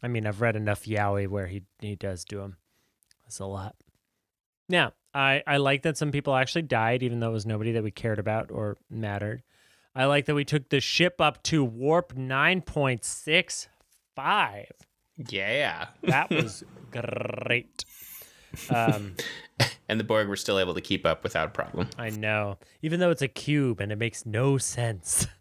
I 0.01 0.07
mean, 0.07 0.25
I've 0.27 0.41
read 0.41 0.55
enough 0.55 0.83
Yaoi 0.85 1.27
where 1.27 1.47
he 1.47 1.63
he 1.79 1.95
does 1.95 2.23
do 2.25 2.41
him. 2.41 2.57
That's 3.23 3.39
a 3.39 3.45
lot. 3.45 3.75
Now, 4.67 4.93
I 5.13 5.43
I 5.47 5.57
like 5.57 5.81
that 5.83 5.97
some 5.97 6.11
people 6.11 6.35
actually 6.35 6.63
died, 6.63 7.01
even 7.03 7.19
though 7.19 7.29
it 7.29 7.33
was 7.33 7.45
nobody 7.45 7.71
that 7.73 7.83
we 7.83 7.91
cared 7.91 8.19
about 8.19 8.51
or 8.51 8.77
mattered. 8.89 9.43
I 9.95 10.05
like 10.05 10.25
that 10.25 10.35
we 10.35 10.45
took 10.45 10.69
the 10.69 10.79
ship 10.79 11.19
up 11.19 11.43
to 11.43 11.63
warp 11.63 12.15
nine 12.15 12.61
point 12.61 13.03
six 13.03 13.67
five. 14.15 14.71
Yeah. 15.29 15.87
That 16.03 16.29
was 16.31 16.63
great. 16.91 17.83
Um, 18.69 19.15
And 19.87 19.99
the 19.99 20.03
Borg 20.03 20.27
were 20.27 20.35
still 20.35 20.59
able 20.59 20.73
to 20.75 20.81
keep 20.81 21.05
up 21.05 21.23
without 21.23 21.53
problem. 21.53 21.89
I 21.97 22.09
know, 22.11 22.57
even 22.81 22.99
though 22.99 23.09
it's 23.11 23.21
a 23.21 23.27
cube 23.27 23.79
and 23.81 23.91
it 23.91 23.97
makes 23.97 24.25
no 24.25 24.57
sense. 24.57 25.27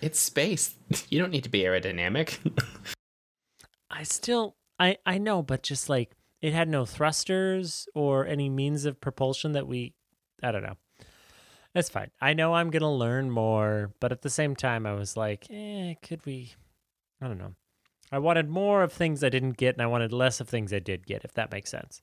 It's 0.00 0.20
space. 0.20 0.76
You 1.08 1.18
don't 1.18 1.30
need 1.32 1.42
to 1.44 1.48
be 1.50 1.62
aerodynamic. 1.62 2.38
I 3.90 4.04
still 4.04 4.54
I 4.78 4.98
I 5.04 5.18
know, 5.18 5.42
but 5.42 5.64
just 5.64 5.88
like 5.88 6.12
it 6.40 6.52
had 6.52 6.68
no 6.68 6.84
thrusters 6.84 7.88
or 7.92 8.24
any 8.24 8.48
means 8.48 8.84
of 8.84 9.00
propulsion 9.00 9.50
that 9.52 9.66
we 9.66 9.94
I 10.44 10.52
don't 10.52 10.62
know. 10.62 10.76
That's 11.74 11.88
fine. 11.88 12.10
I 12.20 12.34
know 12.34 12.54
I'm 12.54 12.70
gonna 12.70 12.92
learn 12.92 13.30
more, 13.30 13.92
but 14.00 14.12
at 14.12 14.22
the 14.22 14.30
same 14.30 14.54
time 14.54 14.86
I 14.86 14.94
was 14.94 15.16
like, 15.16 15.46
eh, 15.50 15.94
could 16.02 16.24
we 16.24 16.54
I 17.20 17.28
don't 17.28 17.38
know. 17.38 17.54
I 18.12 18.18
wanted 18.18 18.48
more 18.48 18.82
of 18.82 18.92
things 18.92 19.24
I 19.24 19.28
didn't 19.28 19.56
get 19.56 19.74
and 19.74 19.82
I 19.82 19.86
wanted 19.86 20.12
less 20.12 20.40
of 20.40 20.48
things 20.48 20.72
I 20.72 20.78
did 20.78 21.06
get, 21.06 21.24
if 21.24 21.34
that 21.34 21.50
makes 21.50 21.70
sense. 21.70 22.00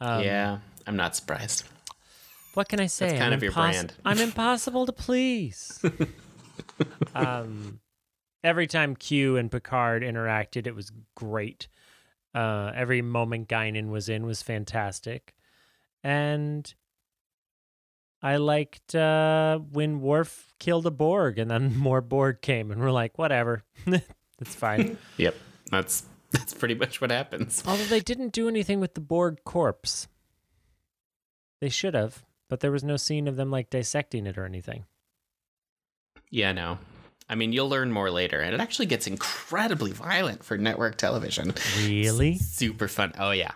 Um, 0.00 0.24
yeah, 0.24 0.58
I'm 0.86 0.96
not 0.96 1.14
surprised. 1.14 1.64
What 2.54 2.68
can 2.68 2.80
I 2.80 2.86
say? 2.86 3.10
kind 3.10 3.24
I'm 3.24 3.34
of 3.34 3.42
your 3.42 3.52
brand. 3.52 3.94
I'm 4.04 4.18
impossible 4.20 4.86
to 4.86 4.92
please. 4.92 5.78
um, 7.14 7.80
every 8.42 8.66
time 8.66 8.96
Q 8.96 9.36
and 9.36 9.50
Picard 9.50 10.02
interacted, 10.02 10.66
it 10.66 10.74
was 10.74 10.90
great. 11.14 11.68
Uh, 12.34 12.72
every 12.74 13.02
moment 13.02 13.48
Guinan 13.48 13.90
was 13.90 14.08
in 14.08 14.26
was 14.26 14.42
fantastic, 14.42 15.34
and 16.02 16.74
I 18.22 18.36
liked 18.36 18.94
uh, 18.94 19.58
when 19.58 20.00
Worf 20.00 20.54
killed 20.58 20.86
a 20.86 20.90
Borg, 20.90 21.38
and 21.38 21.50
then 21.50 21.76
more 21.78 22.00
Borg 22.00 22.40
came, 22.42 22.70
and 22.70 22.80
we're 22.80 22.90
like, 22.90 23.18
whatever, 23.18 23.62
that's 23.86 24.54
fine. 24.54 24.98
Yep. 25.16 25.34
That's 25.70 26.04
that's 26.30 26.54
pretty 26.54 26.74
much 26.74 27.00
what 27.00 27.10
happens. 27.10 27.62
Although 27.66 27.84
they 27.84 28.00
didn't 28.00 28.32
do 28.32 28.48
anything 28.48 28.78
with 28.80 28.94
the 28.94 29.00
Borg 29.00 29.38
corpse, 29.44 30.06
they 31.60 31.68
should 31.68 31.94
have, 31.94 32.24
but 32.48 32.60
there 32.60 32.70
was 32.70 32.84
no 32.84 32.96
scene 32.96 33.26
of 33.26 33.36
them 33.36 33.50
like 33.50 33.70
dissecting 33.70 34.26
it 34.26 34.38
or 34.38 34.44
anything. 34.44 34.84
Yeah, 36.30 36.52
no. 36.52 36.78
I 37.28 37.34
mean, 37.34 37.52
you'll 37.52 37.68
learn 37.68 37.90
more 37.90 38.10
later, 38.10 38.40
and 38.40 38.54
it 38.54 38.60
actually 38.60 38.86
gets 38.86 39.06
incredibly 39.08 39.90
violent 39.90 40.44
for 40.44 40.56
network 40.56 40.96
television. 40.96 41.54
Really? 41.78 42.36
Super 42.38 42.86
fun. 42.86 43.12
Oh 43.18 43.32
yeah. 43.32 43.52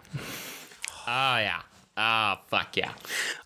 Oh 1.06 1.36
yeah. 1.38 1.60
Oh 1.96 2.36
fuck 2.48 2.76
yeah. 2.76 2.92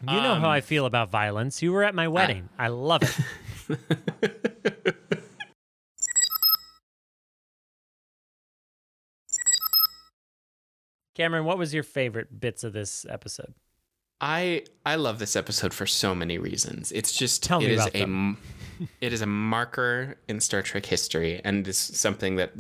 You 0.01 0.07
know 0.07 0.35
how 0.35 0.47
Um, 0.47 0.53
I 0.53 0.61
feel 0.61 0.87
about 0.87 1.11
violence. 1.11 1.63
You 1.63 1.73
were 1.73 1.83
at 1.83 1.95
my 1.95 2.09
wedding. 2.09 2.49
I 2.59 2.69
love 2.69 3.03
it. 3.03 3.19
Cameron, 11.15 11.45
what 11.45 11.59
was 11.59 11.73
your 11.73 11.83
favorite 11.83 12.41
bits 12.41 12.65
of 12.65 12.73
this 12.73 13.07
episode? 13.09 13.55
I 14.21 14.65
I 14.85 14.97
love 14.97 15.19
this 15.19 15.37
episode 15.37 15.75
for 15.75 15.87
so 15.87 16.15
many 16.15 16.39
reasons. 16.39 16.93
It's 16.93 17.13
just 17.13 17.43
Tell 17.43 17.61
me 17.61 17.67
it 17.67 17.73
is 17.73 17.87
about 17.87 17.95
a 17.95 18.35
it 19.01 19.13
is 19.13 19.23
a 19.23 19.27
marker 19.27 20.17
in 20.29 20.41
Star 20.41 20.63
Trek 20.63 20.87
history, 20.87 21.41
and 21.45 21.67
is 21.67 21.79
something 21.79 22.37
that 22.37 22.53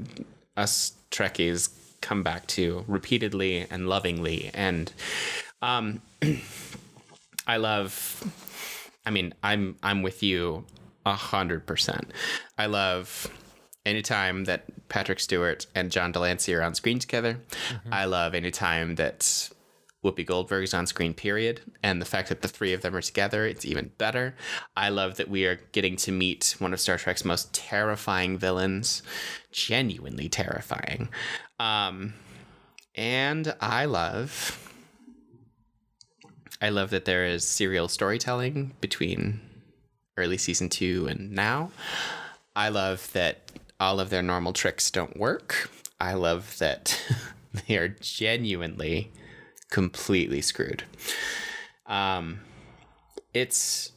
us 0.56 0.92
Trekkies 1.10 1.70
come 2.00 2.22
back 2.22 2.46
to 2.48 2.84
repeatedly 2.86 3.66
and 3.70 3.88
lovingly. 3.88 4.50
And 4.52 4.92
um, 5.64 6.02
I 7.46 7.56
love. 7.56 8.22
I 9.06 9.10
mean, 9.10 9.34
I'm 9.42 9.76
I'm 9.82 10.02
with 10.02 10.22
you 10.22 10.64
a 11.04 11.14
hundred 11.14 11.66
percent. 11.66 12.10
I 12.56 12.66
love 12.66 13.28
anytime 13.84 14.44
that 14.44 14.88
Patrick 14.88 15.20
Stewart 15.20 15.66
and 15.74 15.90
John 15.90 16.12
de 16.12 16.20
Lancie 16.20 16.54
are 16.54 16.62
on 16.62 16.74
screen 16.74 16.98
together. 16.98 17.40
I 17.90 18.06
love 18.06 18.34
anytime 18.34 18.94
that 18.94 19.50
Whoopi 20.02 20.24
Goldberg's 20.24 20.74
on 20.74 20.86
screen, 20.86 21.14
period. 21.14 21.60
And 21.82 22.00
the 22.00 22.06
fact 22.06 22.28
that 22.28 22.42
the 22.42 22.48
three 22.48 22.72
of 22.72 22.82
them 22.82 22.94
are 22.94 23.02
together, 23.02 23.46
it's 23.46 23.64
even 23.64 23.90
better. 23.98 24.34
I 24.76 24.90
love 24.90 25.16
that 25.16 25.28
we 25.28 25.46
are 25.46 25.60
getting 25.72 25.96
to 25.96 26.12
meet 26.12 26.54
one 26.58 26.72
of 26.72 26.80
Star 26.80 26.98
Trek's 26.98 27.24
most 27.24 27.52
terrifying 27.54 28.38
villains, 28.38 29.02
genuinely 29.50 30.28
terrifying. 30.28 31.08
Um, 31.58 32.14
and 32.94 33.54
I 33.60 33.86
love. 33.86 34.73
I 36.60 36.70
love 36.70 36.90
that 36.90 37.04
there 37.04 37.26
is 37.26 37.44
serial 37.44 37.88
storytelling 37.88 38.74
between 38.80 39.40
early 40.16 40.38
season 40.38 40.68
two 40.68 41.06
and 41.08 41.32
now. 41.32 41.70
I 42.56 42.68
love 42.68 43.12
that 43.12 43.52
all 43.80 44.00
of 44.00 44.10
their 44.10 44.22
normal 44.22 44.52
tricks 44.52 44.90
don't 44.90 45.16
work. 45.16 45.70
I 46.00 46.14
love 46.14 46.58
that 46.58 47.00
they 47.66 47.76
are 47.76 47.88
genuinely 47.88 49.12
completely 49.70 50.40
screwed. 50.40 50.84
Um, 51.86 52.40
it's 53.32 53.92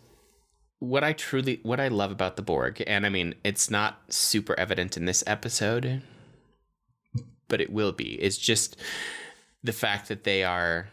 what 0.79 1.03
I 1.03 1.13
truly 1.13 1.59
what 1.63 1.79
I 1.79 1.87
love 1.87 2.11
about 2.11 2.35
the 2.35 2.41
Borg, 2.41 2.83
and 2.85 3.05
I 3.05 3.09
mean 3.09 3.35
it's 3.43 3.69
not 3.69 4.01
super 4.09 4.57
evident 4.59 4.97
in 4.97 5.05
this 5.05 5.23
episode, 5.27 6.01
but 7.47 7.61
it 7.61 7.71
will 7.71 7.91
be. 7.91 8.15
It's 8.21 8.37
just 8.37 8.77
the 9.63 9.73
fact 9.73 10.07
that 10.09 10.23
they 10.23 10.43
are. 10.43 10.89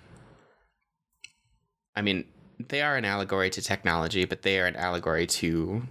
I 1.96 2.02
mean, 2.02 2.24
they 2.68 2.82
are 2.82 2.96
an 2.96 3.04
allegory 3.04 3.50
to 3.50 3.62
technology, 3.62 4.24
but 4.24 4.42
they 4.42 4.58
are 4.60 4.66
an 4.66 4.76
allegory 4.76 5.26
to 5.26 5.82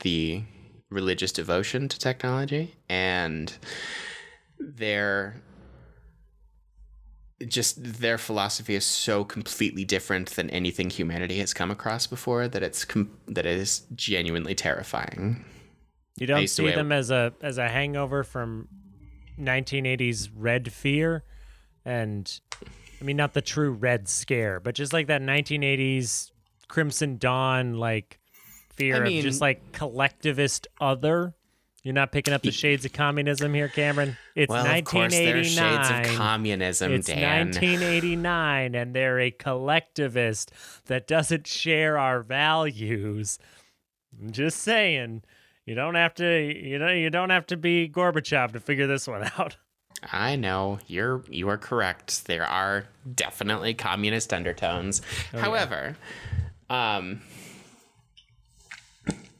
the 0.00 0.42
religious 0.90 1.32
devotion 1.32 1.88
to 1.88 1.98
technology, 1.98 2.74
and 2.88 3.56
they're 4.58 5.36
just 7.48 7.82
their 8.00 8.16
philosophy 8.16 8.74
is 8.74 8.84
so 8.84 9.24
completely 9.24 9.84
different 9.84 10.30
than 10.30 10.48
anything 10.50 10.88
humanity 10.88 11.38
has 11.38 11.52
come 11.52 11.70
across 11.70 12.06
before 12.06 12.48
that 12.48 12.62
it's 12.62 12.84
com- 12.84 13.10
that 13.26 13.44
it 13.44 13.58
is 13.58 13.82
genuinely 13.94 14.54
terrifying. 14.54 15.44
You 16.16 16.26
don't 16.26 16.46
see 16.48 16.70
them 16.70 16.92
as 16.92 17.10
a 17.10 17.32
as 17.42 17.58
a 17.58 17.68
hangover 17.68 18.22
from 18.22 18.68
1980s 19.38 20.30
Red 20.34 20.72
Fear, 20.72 21.24
and 21.84 22.40
I 23.04 23.06
mean 23.06 23.18
not 23.18 23.34
the 23.34 23.42
true 23.42 23.70
Red 23.70 24.08
Scare, 24.08 24.60
but 24.60 24.74
just 24.74 24.94
like 24.94 25.08
that 25.08 25.20
1980s 25.20 26.30
Crimson 26.68 27.18
Dawn 27.18 27.74
like 27.74 28.18
fear 28.70 29.04
I 29.04 29.08
of 29.08 29.22
just 29.22 29.42
like 29.42 29.72
collectivist 29.72 30.68
other. 30.80 31.34
You're 31.82 31.92
not 31.92 32.12
picking 32.12 32.32
up 32.32 32.40
the 32.40 32.50
shades 32.50 32.86
of 32.86 32.94
communism 32.94 33.52
here, 33.52 33.68
Cameron. 33.68 34.16
It's 34.34 34.48
Well, 34.48 34.64
of 34.66 34.84
course, 34.84 35.12
there 35.12 35.36
are 35.36 35.44
shades 35.44 35.60
1989. 35.60 36.10
of 36.14 36.16
communism, 36.16 36.92
It's 36.92 37.06
Dan. 37.08 37.48
1989, 37.48 38.74
and 38.74 38.94
they're 38.96 39.20
a 39.20 39.30
collectivist 39.30 40.50
that 40.86 41.06
doesn't 41.06 41.46
share 41.46 41.98
our 41.98 42.22
values. 42.22 43.38
I'm 44.18 44.32
just 44.32 44.60
saying, 44.60 45.24
you 45.66 45.74
don't 45.74 45.94
have 45.94 46.14
to, 46.14 46.40
you 46.40 46.78
know, 46.78 46.88
you 46.88 47.10
don't 47.10 47.28
have 47.28 47.44
to 47.48 47.58
be 47.58 47.86
Gorbachev 47.86 48.52
to 48.52 48.60
figure 48.60 48.86
this 48.86 49.06
one 49.06 49.30
out. 49.38 49.58
I 50.12 50.36
know 50.36 50.78
you're 50.86 51.22
you 51.28 51.48
are 51.48 51.58
correct. 51.58 52.26
There 52.26 52.46
are 52.46 52.86
definitely 53.14 53.74
communist 53.74 54.32
undertones. 54.32 55.00
Oh, 55.32 55.38
However, 55.38 55.96
um, 56.68 57.20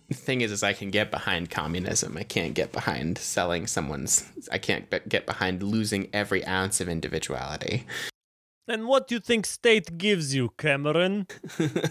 the 0.09 0.15
thing 0.15 0.41
is, 0.41 0.53
is 0.53 0.63
I 0.63 0.73
can 0.73 0.91
get 0.91 1.11
behind 1.11 1.51
communism. 1.51 2.17
I 2.17 2.23
can't 2.23 2.55
get 2.55 2.73
behind 2.73 3.19
selling 3.19 3.67
someone's. 3.67 4.25
I 4.51 4.59
can't 4.59 4.89
get 5.09 5.27
behind 5.27 5.63
losing 5.63 6.09
every 6.13 6.45
ounce 6.45 6.81
of 6.81 6.89
individuality. 6.89 7.87
And 8.67 8.87
what 8.87 9.09
do 9.09 9.17
you 9.17 9.21
think 9.21 9.45
state 9.45 9.99
gives 9.99 10.35
you, 10.35 10.51
Cameron? 10.57 11.27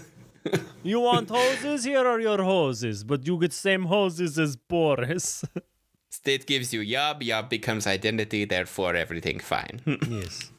you 0.83 0.99
want 0.99 1.29
hoses? 1.29 1.83
Here 1.83 2.05
are 2.05 2.19
your 2.19 2.41
hoses, 2.41 3.03
but 3.03 3.27
you 3.27 3.37
get 3.39 3.53
same 3.53 3.83
hoses 3.83 4.39
as 4.39 4.55
Boris. 4.55 5.43
State 6.13 6.45
gives 6.45 6.71
you 6.71 6.81
yob, 6.81 7.23
yob 7.23 7.49
becomes 7.49 7.87
identity. 7.87 8.45
Therefore, 8.45 8.95
everything 8.95 9.39
fine. 9.39 9.81
yes. 10.07 10.51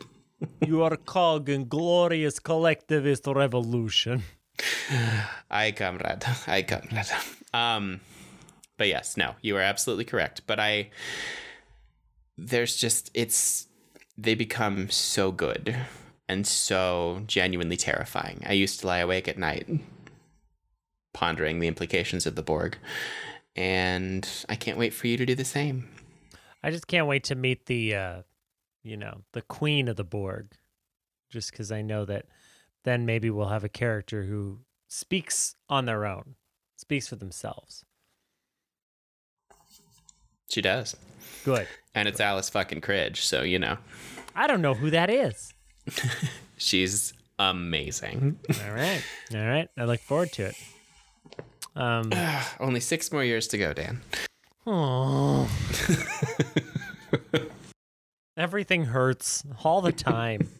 you 0.66 0.82
are 0.82 0.96
cog 0.96 1.50
in 1.50 1.68
glorious 1.68 2.38
collectivist 2.38 3.26
revolution. 3.26 4.22
I 5.50 5.72
comrade. 5.72 6.24
Aye, 6.46 6.62
comrade. 6.62 7.10
Um, 7.52 8.00
but 8.78 8.88
yes, 8.88 9.18
no, 9.18 9.34
you 9.42 9.54
are 9.58 9.60
absolutely 9.60 10.06
correct. 10.06 10.40
But 10.46 10.58
I, 10.58 10.88
there's 12.38 12.74
just 12.74 13.10
it's 13.12 13.66
they 14.16 14.34
become 14.34 14.88
so 14.88 15.30
good 15.30 15.76
and 16.26 16.46
so 16.46 17.20
genuinely 17.26 17.76
terrifying. 17.76 18.42
I 18.46 18.54
used 18.54 18.80
to 18.80 18.86
lie 18.86 19.00
awake 19.00 19.28
at 19.28 19.36
night 19.36 19.68
pondering 21.12 21.60
the 21.60 21.68
implications 21.68 22.26
of 22.26 22.34
the 22.34 22.42
Borg, 22.42 22.78
and 23.56 24.28
I 24.48 24.54
can't 24.54 24.78
wait 24.78 24.92
for 24.92 25.06
you 25.06 25.16
to 25.16 25.26
do 25.26 25.34
the 25.34 25.44
same. 25.44 25.88
I 26.62 26.70
just 26.70 26.86
can't 26.86 27.06
wait 27.06 27.24
to 27.24 27.34
meet 27.34 27.66
the, 27.66 27.94
uh, 27.94 28.22
you 28.82 28.96
know, 28.96 29.22
the 29.32 29.42
queen 29.42 29.88
of 29.88 29.96
the 29.96 30.04
Borg, 30.04 30.52
just 31.30 31.50
because 31.50 31.72
I 31.72 31.82
know 31.82 32.04
that 32.04 32.26
then 32.84 33.06
maybe 33.06 33.30
we'll 33.30 33.48
have 33.48 33.64
a 33.64 33.68
character 33.68 34.24
who 34.24 34.60
speaks 34.88 35.56
on 35.68 35.86
their 35.86 36.04
own, 36.06 36.36
speaks 36.76 37.08
for 37.08 37.16
themselves. 37.16 37.84
She 40.48 40.60
does, 40.62 40.94
Good. 41.44 41.66
and 41.94 42.06
it's 42.06 42.20
Alice 42.20 42.48
fucking 42.50 42.80
Krige, 42.80 43.16
so 43.16 43.42
you 43.42 43.58
know 43.58 43.78
I 44.36 44.46
don't 44.46 44.60
know 44.62 44.74
who 44.74 44.90
that 44.90 45.10
is. 45.10 45.52
she's 46.58 47.14
amazing. 47.38 48.38
All 48.64 48.72
right. 48.72 49.02
All 49.34 49.46
right. 49.46 49.68
I 49.76 49.84
look 49.84 50.00
forward 50.00 50.30
to 50.32 50.44
it. 50.46 50.54
Um, 51.76 52.10
Only 52.60 52.80
six 52.80 53.12
more 53.12 53.22
years 53.22 53.46
to 53.48 53.58
go, 53.58 53.72
Dan. 53.72 54.00
oh. 54.66 55.48
Everything 58.36 58.84
hurts 58.86 59.44
all 59.64 59.80
the 59.80 59.92
time. 59.92 60.48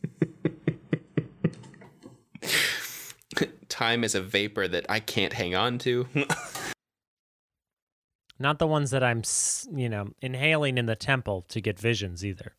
Time 3.69 4.05
is 4.05 4.15
a 4.15 4.23
vapor 4.23 4.67
that 4.69 4.87
I 4.89 5.01
can't 5.01 5.35
hang 5.35 5.55
on 5.55 5.77
to. 5.81 6.07
Not 8.39 8.59
the 8.59 8.67
ones 8.67 8.91
that 8.91 9.03
I'm, 9.03 9.23
you 9.75 9.89
know, 9.91 10.09
inhaling 10.23 10.79
in 10.79 10.87
the 10.87 10.97
temple 10.97 11.45
to 11.49 11.61
get 11.61 11.79
visions 11.79 12.25
either. 12.25 12.53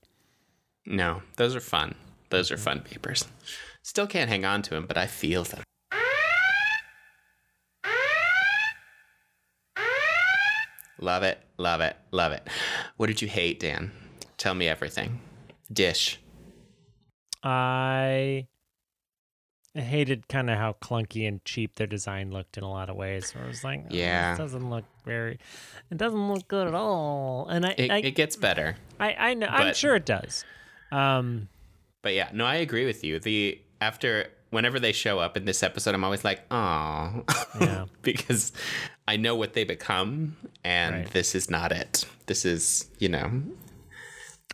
no, 0.86 1.22
those 1.38 1.56
are 1.56 1.60
fun. 1.60 1.96
Those 2.30 2.52
are 2.52 2.58
fun 2.58 2.84
vapors. 2.88 3.26
Still 3.84 4.06
can't 4.06 4.30
hang 4.30 4.46
on 4.46 4.62
to 4.64 4.72
them, 4.72 4.86
but 4.86 4.98
I 4.98 5.08
feel 5.08 5.44
them. 5.44 5.64
Love 11.00 11.24
it, 11.24 11.40
love 11.58 11.82
it, 11.82 11.96
love 12.12 12.32
it. 12.32 12.48
What 12.98 13.08
did 13.08 13.22
you 13.22 13.28
hate, 13.28 13.60
Dan? 13.60 13.92
Tell 14.38 14.54
me 14.54 14.68
everything. 14.68 15.20
Dish. 15.72 16.20
I 17.44 18.48
hated 19.76 20.28
kind 20.28 20.50
of 20.50 20.58
how 20.58 20.76
clunky 20.82 21.28
and 21.28 21.44
cheap 21.46 21.76
their 21.76 21.86
design 21.88 22.32
looked 22.32 22.58
in 22.58 22.64
a 22.64 22.70
lot 22.70 22.90
of 22.90 22.96
ways. 22.96 23.34
Where 23.36 23.44
I 23.44 23.48
was 23.48 23.64
like, 23.64 23.82
oh, 23.86 23.88
Yeah. 23.92 24.32
this 24.32 24.40
doesn't 24.40 24.70
look 24.70 24.86
very, 25.06 25.38
it 25.92 25.98
doesn't 25.98 26.32
look 26.34 26.48
good 26.48 26.68
at 26.68 26.74
all. 26.74 27.48
And 27.48 27.66
I, 27.66 27.76
It, 27.78 27.92
I, 27.92 27.98
it 28.00 28.16
gets 28.16 28.36
better. 28.36 28.76
I, 29.00 29.14
I 29.14 29.34
know, 29.36 29.48
I'm 29.48 29.74
sure 29.76 29.96
it 29.96 30.06
does. 30.06 30.46
Um, 30.92 31.48
But 32.02 32.16
yeah, 32.16 32.30
no, 32.34 32.46
I 32.46 32.56
agree 32.56 32.86
with 32.86 33.04
you. 33.04 33.20
The 33.20 33.62
after 33.80 34.28
whenever 34.50 34.80
they 34.80 34.92
show 34.92 35.20
up 35.20 35.36
in 35.38 35.46
this 35.46 35.64
episode, 35.64 35.94
I'm 35.96 36.04
always 36.04 36.24
like, 36.24 36.42
oh, 36.52 37.24
Yeah. 37.60 37.86
because 38.02 38.52
I 39.08 39.18
know 39.18 39.36
what 39.36 39.54
they 39.54 39.64
become, 39.64 40.36
and 40.64 40.96
Right. 40.96 41.12
this 41.12 41.36
is 41.36 41.50
not 41.50 41.72
it. 41.72 42.06
This 42.28 42.46
is, 42.46 42.90
you 43.00 43.10
know, 43.10 43.42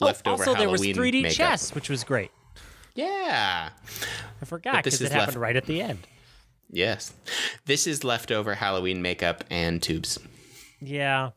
oh, 0.01 0.05
leftover 0.05 0.43
also 0.43 0.55
there 0.55 0.69
was 0.69 0.81
3D 0.81 1.21
makeup. 1.23 1.31
chess, 1.37 1.73
which 1.75 1.89
was 1.89 2.03
great. 2.03 2.31
Yeah. 2.95 3.69
I 4.41 4.45
forgot 4.45 4.83
because 4.83 5.01
it 5.01 5.11
happened 5.11 5.27
left- 5.29 5.37
right 5.37 5.55
at 5.55 5.65
the 5.65 5.81
end. 5.81 5.99
Yes. 6.69 7.13
This 7.65 7.85
is 7.87 8.03
leftover 8.03 8.55
Halloween 8.55 9.01
makeup 9.01 9.43
and 9.49 9.81
tubes 9.81 10.17
Yeah. 10.81 11.31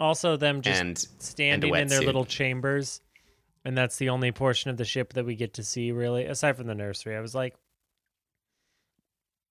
Also, 0.00 0.36
them 0.36 0.60
just 0.60 0.80
and 0.80 0.98
standing 1.18 1.74
in 1.74 1.86
their 1.88 2.00
wetsuit. 2.00 2.06
little 2.06 2.24
chambers, 2.24 3.00
and 3.64 3.76
that's 3.76 3.96
the 3.96 4.10
only 4.10 4.30
portion 4.30 4.70
of 4.70 4.76
the 4.76 4.84
ship 4.84 5.14
that 5.14 5.24
we 5.24 5.34
get 5.34 5.54
to 5.54 5.64
see, 5.64 5.90
really, 5.90 6.24
aside 6.24 6.56
from 6.56 6.66
the 6.66 6.74
nursery. 6.74 7.16
I 7.16 7.20
was 7.20 7.34
like, 7.34 7.54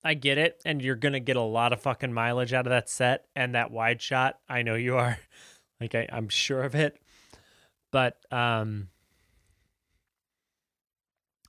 I 0.03 0.13
get 0.13 0.37
it, 0.37 0.61
and 0.65 0.81
you're 0.81 0.95
gonna 0.95 1.19
get 1.19 1.37
a 1.37 1.41
lot 1.41 1.73
of 1.73 1.81
fucking 1.81 2.13
mileage 2.13 2.53
out 2.53 2.67
of 2.67 2.71
that 2.71 2.89
set 2.89 3.25
and 3.35 3.55
that 3.55 3.71
wide 3.71 4.01
shot. 4.01 4.37
I 4.47 4.61
know 4.61 4.75
you 4.75 4.97
are, 4.97 5.17
like 5.81 5.95
I, 5.95 6.07
I'm 6.11 6.29
sure 6.29 6.63
of 6.63 6.75
it. 6.75 6.99
But 7.91 8.17
um, 8.31 8.89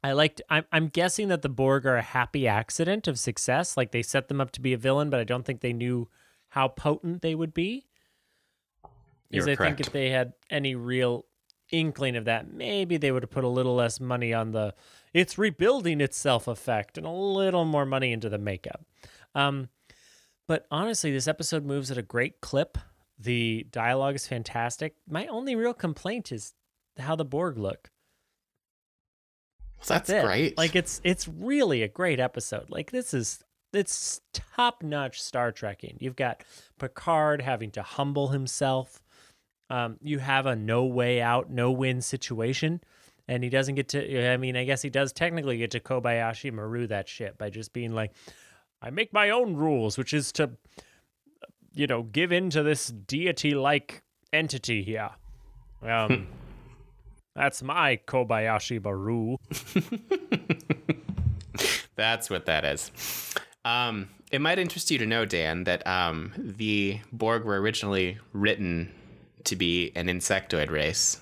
I 0.03 0.13
liked. 0.13 0.43
I'm 0.49 0.65
I'm 0.71 0.89
guessing 0.89 1.29
that 1.29 1.43
the 1.43 1.49
Borg 1.49 1.87
are 1.87 1.97
a 1.97 2.03
happy 2.03 2.47
accident 2.47 3.09
of 3.09 3.19
success. 3.19 3.77
Like 3.77 3.91
they 3.91 4.03
set 4.03 4.29
them 4.29 4.41
up 4.41 4.53
to 4.53 4.61
be 4.61 4.73
a 4.73 4.79
villain, 4.79 5.11
but 5.11 5.19
I 5.19 5.25
don't 5.25 5.45
think 5.45 5.61
they 5.61 5.73
knew 5.73 6.09
how 6.51 6.69
potent 6.69 7.23
they 7.23 7.35
would 7.35 7.55
be. 7.55 7.87
Because 9.31 9.49
I 9.49 9.57
think 9.57 9.81
if 9.81 9.91
they 9.91 10.11
had 10.11 10.35
any 10.51 10.77
real 10.77 11.25
inkling 11.71 12.17
of 12.17 12.25
that, 12.27 12.53
maybe 12.53 12.97
they 12.97 13.11
would 13.11 13.23
have 13.23 13.31
put 13.31 13.45
a 13.45 13.49
little 13.49 13.75
less 13.75 14.01
money 14.01 14.33
on 14.33 14.53
the 14.53 14.75
it's 15.13 15.39
rebuilding 15.39 16.01
itself 16.01 16.49
effect 16.49 16.99
and 16.99 17.07
a 17.07 17.11
little 17.11 17.65
more 17.65 17.87
money 17.87 18.13
into 18.13 18.29
the 18.29 18.39
makeup. 18.39 18.85
Um, 19.35 19.69
but 20.47 20.67
honestly, 20.71 21.13
this 21.13 21.29
episode 21.29 21.65
moves 21.65 21.91
at 21.91 21.99
a 21.99 22.03
great 22.03 22.41
clip. 22.41 22.77
The 23.19 23.67
dialogue 23.71 24.17
is 24.17 24.27
fantastic. 24.27 24.97
My 25.09 25.27
only 25.27 25.55
real 25.55 25.75
complaint 25.75 26.33
is 26.33 26.55
how 26.99 27.17
the 27.17 27.25
Borg 27.25 27.57
look. 27.57 27.91
That's 29.87 30.11
it. 30.11 30.25
great. 30.25 30.59
Like 30.59 30.75
it's 30.75 31.01
it's 31.05 31.29
really 31.29 31.83
a 31.83 31.89
great 31.89 32.21
episode. 32.21 32.71
Like 32.71 32.91
this 32.91 33.13
is 33.15 33.45
it's 33.73 34.21
top 34.33 34.83
notch 34.83 35.21
Star 35.21 35.53
Trekking. 35.53 35.97
You've 36.01 36.17
got 36.17 36.43
Picard 36.79 37.43
having 37.43 37.71
to 37.73 37.83
humble 37.83 38.29
himself. 38.29 39.03
Um, 39.71 39.97
you 40.03 40.19
have 40.19 40.47
a 40.47 40.55
no 40.55 40.85
way 40.85 41.21
out, 41.21 41.51
no 41.51 41.71
win 41.71 42.03
situation, 42.03 42.81
and 43.27 43.43
he 43.43 43.51
doesn't 43.51 43.75
get 43.75 43.89
to. 43.91 44.33
I 44.33 44.37
mean, 44.37 44.57
I 44.57 44.65
guess 44.65 44.83
he 44.83 44.91
does 44.91 45.13
technically 45.13 45.59
get 45.59 45.71
to 45.73 45.81
Kobayashi 45.81 46.53
Maru 46.53 46.87
that 46.89 47.09
shit 47.09 47.39
by 47.39 47.51
just 47.51 47.73
being 47.73 47.93
like, 47.93 48.13
"I 48.83 48.91
make 48.91 49.13
my 49.13 49.31
own 49.31 49.55
rules," 49.57 49.97
which 49.97 50.13
is 50.13 50.33
to, 50.33 50.51
you 51.73 51.87
know, 51.87 52.03
give 52.03 52.33
in 52.33 52.51
to 52.51 52.63
this 52.63 52.89
deity-like 52.89 54.03
entity 54.33 54.83
here. 54.83 55.11
Um, 55.83 56.29
that's 57.35 57.63
my 57.63 57.99
Kobayashi 58.07 58.83
Maru. 58.83 59.39
That's 61.97 62.29
what 62.29 62.47
that 62.47 62.65
is. 62.65 62.91
Um, 63.65 64.09
it 64.31 64.41
might 64.41 64.59
interest 64.59 64.91
you 64.91 64.99
to 64.99 65.07
know, 65.07 65.25
Dan, 65.25 65.65
that 65.65 65.87
um, 65.87 66.33
the 66.37 67.01
Borg 67.13 67.45
were 67.45 67.61
originally 67.61 68.19
written 68.33 68.93
to 69.45 69.57
be 69.57 69.93
an 69.95 70.07
insectoid 70.07 70.71
race, 70.71 71.21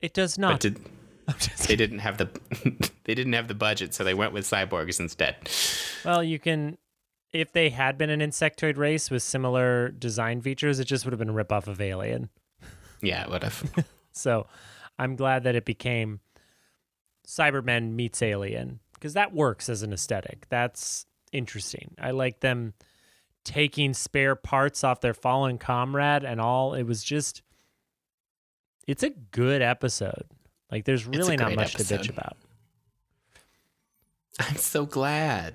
It 0.00 0.12
does 0.14 0.38
not. 0.38 0.60
did 0.60 0.80
They 1.66 1.76
didn't 1.76 1.98
have 2.00 2.16
the 2.18 2.28
they 3.04 3.14
didn't 3.14 3.34
have 3.34 3.48
the 3.48 3.54
budget, 3.54 3.92
so 3.94 4.02
they 4.04 4.14
went 4.14 4.32
with 4.32 4.44
cyborgs 4.44 4.98
instead. 5.00 5.36
Well, 6.04 6.22
you 6.24 6.38
can. 6.38 6.78
If 7.32 7.52
they 7.52 7.68
had 7.68 7.98
been 7.98 8.08
an 8.08 8.20
insectoid 8.20 8.78
race 8.78 9.10
with 9.10 9.22
similar 9.22 9.90
design 9.90 10.40
features, 10.40 10.80
it 10.80 10.86
just 10.86 11.04
would 11.04 11.12
have 11.12 11.18
been 11.18 11.28
a 11.28 11.34
ripoff 11.34 11.66
of 11.66 11.78
Alien. 11.80 12.30
Yeah, 13.02 13.22
it 13.24 13.30
would 13.30 13.42
have. 13.44 13.62
So 14.12 14.46
I'm 14.98 15.14
glad 15.14 15.44
that 15.44 15.54
it 15.54 15.64
became 15.64 16.18
Cybermen 17.26 17.92
meets 17.92 18.20
Alien 18.22 18.80
because 18.94 19.12
that 19.12 19.32
works 19.32 19.68
as 19.68 19.82
an 19.82 19.92
aesthetic. 19.92 20.46
That's 20.48 21.06
interesting. 21.30 21.94
I 22.00 22.10
like 22.12 22.40
them 22.40 22.74
taking 23.48 23.94
spare 23.94 24.36
parts 24.36 24.84
off 24.84 25.00
their 25.00 25.14
fallen 25.14 25.56
comrade 25.56 26.22
and 26.22 26.38
all. 26.38 26.74
It 26.74 26.82
was 26.82 27.02
just, 27.02 27.40
it's 28.86 29.02
a 29.02 29.08
good 29.08 29.62
episode. 29.62 30.24
Like, 30.70 30.84
there's 30.84 31.06
really 31.06 31.38
not 31.38 31.54
much 31.54 31.72
to 31.74 31.82
bitch 31.82 32.10
about. 32.10 32.36
I'm 34.38 34.56
so 34.56 34.84
glad. 34.84 35.54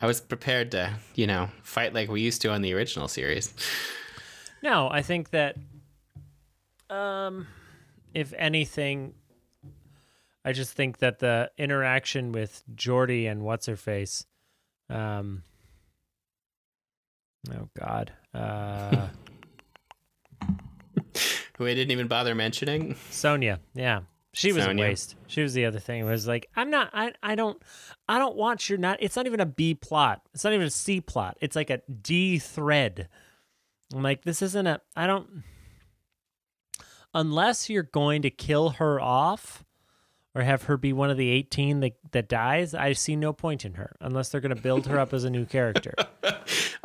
I 0.00 0.06
was 0.06 0.20
prepared 0.20 0.72
to, 0.72 0.94
you 1.14 1.28
know, 1.28 1.50
fight 1.62 1.94
like 1.94 2.10
we 2.10 2.20
used 2.20 2.42
to 2.42 2.50
on 2.50 2.62
the 2.62 2.74
original 2.74 3.06
series. 3.06 3.54
No, 4.60 4.88
I 4.90 5.02
think 5.02 5.30
that, 5.30 5.56
um, 6.90 7.46
if 8.12 8.34
anything, 8.36 9.14
I 10.44 10.52
just 10.52 10.72
think 10.72 10.98
that 10.98 11.20
the 11.20 11.52
interaction 11.56 12.32
with 12.32 12.64
Geordi 12.74 13.30
and 13.30 13.42
what's 13.42 13.66
her 13.66 13.76
face, 13.76 14.26
um, 14.90 15.44
oh 17.52 17.68
God, 17.78 18.12
uh, 18.32 19.08
Who 21.58 21.66
I 21.66 21.74
didn't 21.74 21.92
even 21.92 22.08
bother 22.08 22.34
mentioning. 22.34 22.96
Sonya, 23.10 23.60
yeah, 23.74 24.00
she 24.32 24.52
was 24.52 24.64
Sonya. 24.64 24.84
a 24.84 24.88
waste. 24.88 25.14
She 25.28 25.40
was 25.42 25.54
the 25.54 25.64
other 25.66 25.78
thing. 25.78 26.00
It 26.00 26.04
was 26.04 26.26
like, 26.26 26.48
I'm 26.56 26.70
not, 26.70 26.90
I, 26.92 27.12
I 27.22 27.36
don't, 27.36 27.62
I 28.08 28.18
don't 28.18 28.36
want 28.36 28.68
your 28.68 28.78
not. 28.78 28.98
It's 29.00 29.14
not 29.14 29.26
even 29.26 29.40
a 29.40 29.46
B 29.46 29.74
plot. 29.74 30.22
It's 30.34 30.42
not 30.42 30.52
even 30.52 30.66
a 30.66 30.70
C 30.70 31.00
plot. 31.00 31.36
It's 31.40 31.54
like 31.54 31.70
a 31.70 31.80
D 32.02 32.38
thread. 32.38 33.08
I'm 33.94 34.02
like, 34.02 34.24
this 34.24 34.42
isn't 34.42 34.66
a. 34.66 34.80
I 34.96 35.06
don't. 35.06 35.44
Unless 37.12 37.70
you're 37.70 37.84
going 37.84 38.22
to 38.22 38.30
kill 38.30 38.70
her 38.70 39.00
off, 39.00 39.64
or 40.34 40.42
have 40.42 40.64
her 40.64 40.76
be 40.76 40.92
one 40.92 41.10
of 41.10 41.16
the 41.16 41.30
18 41.30 41.80
that 41.80 41.92
that 42.10 42.28
dies, 42.28 42.74
I 42.74 42.92
see 42.94 43.14
no 43.14 43.32
point 43.32 43.64
in 43.64 43.74
her. 43.74 43.94
Unless 44.00 44.30
they're 44.30 44.40
going 44.40 44.54
to 44.54 44.60
build 44.60 44.86
her 44.86 44.98
up 44.98 45.12
as 45.14 45.22
a 45.22 45.30
new 45.30 45.44
character 45.44 45.94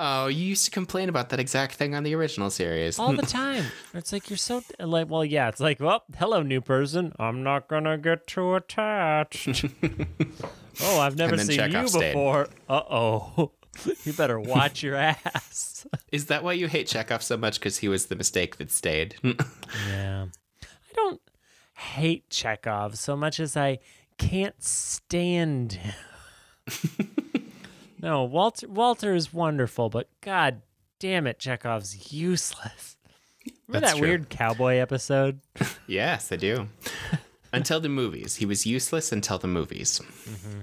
Oh, 0.01 0.27
you 0.27 0.45
used 0.45 0.63
to 0.63 0.71
complain 0.71 1.09
about 1.09 1.27
that 1.29 1.41
exact 1.41 1.75
thing 1.75 1.93
on 1.93 2.03
the 2.03 2.15
original 2.15 2.49
series. 2.49 2.97
all 2.97 3.11
the 3.11 3.21
time. 3.25 3.65
It's 3.93 4.13
like 4.13 4.29
you're 4.29 4.37
so 4.37 4.63
like, 4.79 5.09
well, 5.09 5.25
yeah. 5.25 5.49
It's 5.49 5.59
like, 5.59 5.81
well, 5.81 6.03
hello, 6.17 6.41
new 6.41 6.61
person. 6.61 7.11
I'm 7.19 7.43
not 7.43 7.67
gonna 7.67 7.97
get 7.97 8.25
too 8.25 8.55
attached. 8.55 9.65
oh, 10.83 10.99
I've 11.01 11.17
never 11.17 11.35
then 11.35 11.45
seen 11.47 11.59
you 11.59 11.65
Chekov 11.65 11.89
stayed. 11.89 12.13
before. 12.13 12.47
Uh 12.69 12.81
oh. 12.89 13.51
you 14.05 14.13
better 14.13 14.39
watch 14.39 14.81
your 14.83 14.95
ass. 14.95 15.85
Is 16.13 16.27
that 16.27 16.45
why 16.45 16.53
you 16.53 16.67
hate 16.69 16.87
Chekov 16.87 17.21
so 17.21 17.35
much? 17.35 17.59
Because 17.59 17.79
he 17.79 17.89
was 17.89 18.05
the 18.05 18.15
mistake 18.15 18.55
that 18.55 18.71
stayed. 18.71 19.15
Yeah. 19.21 20.27
I 20.63 20.93
don't 20.95 21.21
hate 21.73 22.29
Chekov 22.29 22.95
so 22.95 23.17
much 23.17 23.37
as 23.41 23.57
I 23.57 23.79
can't 24.17 24.63
stand 24.63 25.73
him. 25.73 25.93
No, 28.01 28.23
Walter 28.23 28.67
Walter 28.67 29.13
is 29.13 29.33
wonderful, 29.33 29.89
but 29.89 30.09
god 30.21 30.61
damn 30.99 31.27
it, 31.27 31.39
Chekov's 31.39 32.11
useless. 32.11 32.97
Remember 33.67 33.85
That's 33.85 33.93
that 33.93 33.99
true. 33.99 34.07
weird 34.07 34.29
cowboy 34.29 34.75
episode? 34.75 35.39
yes, 35.87 36.31
I 36.31 36.35
do. 36.35 36.67
until 37.53 37.79
the 37.79 37.89
movies, 37.89 38.37
he 38.37 38.45
was 38.45 38.65
useless 38.65 39.11
until 39.11 39.37
the 39.37 39.47
movies. 39.47 39.99
Mm-hmm. 39.99 40.59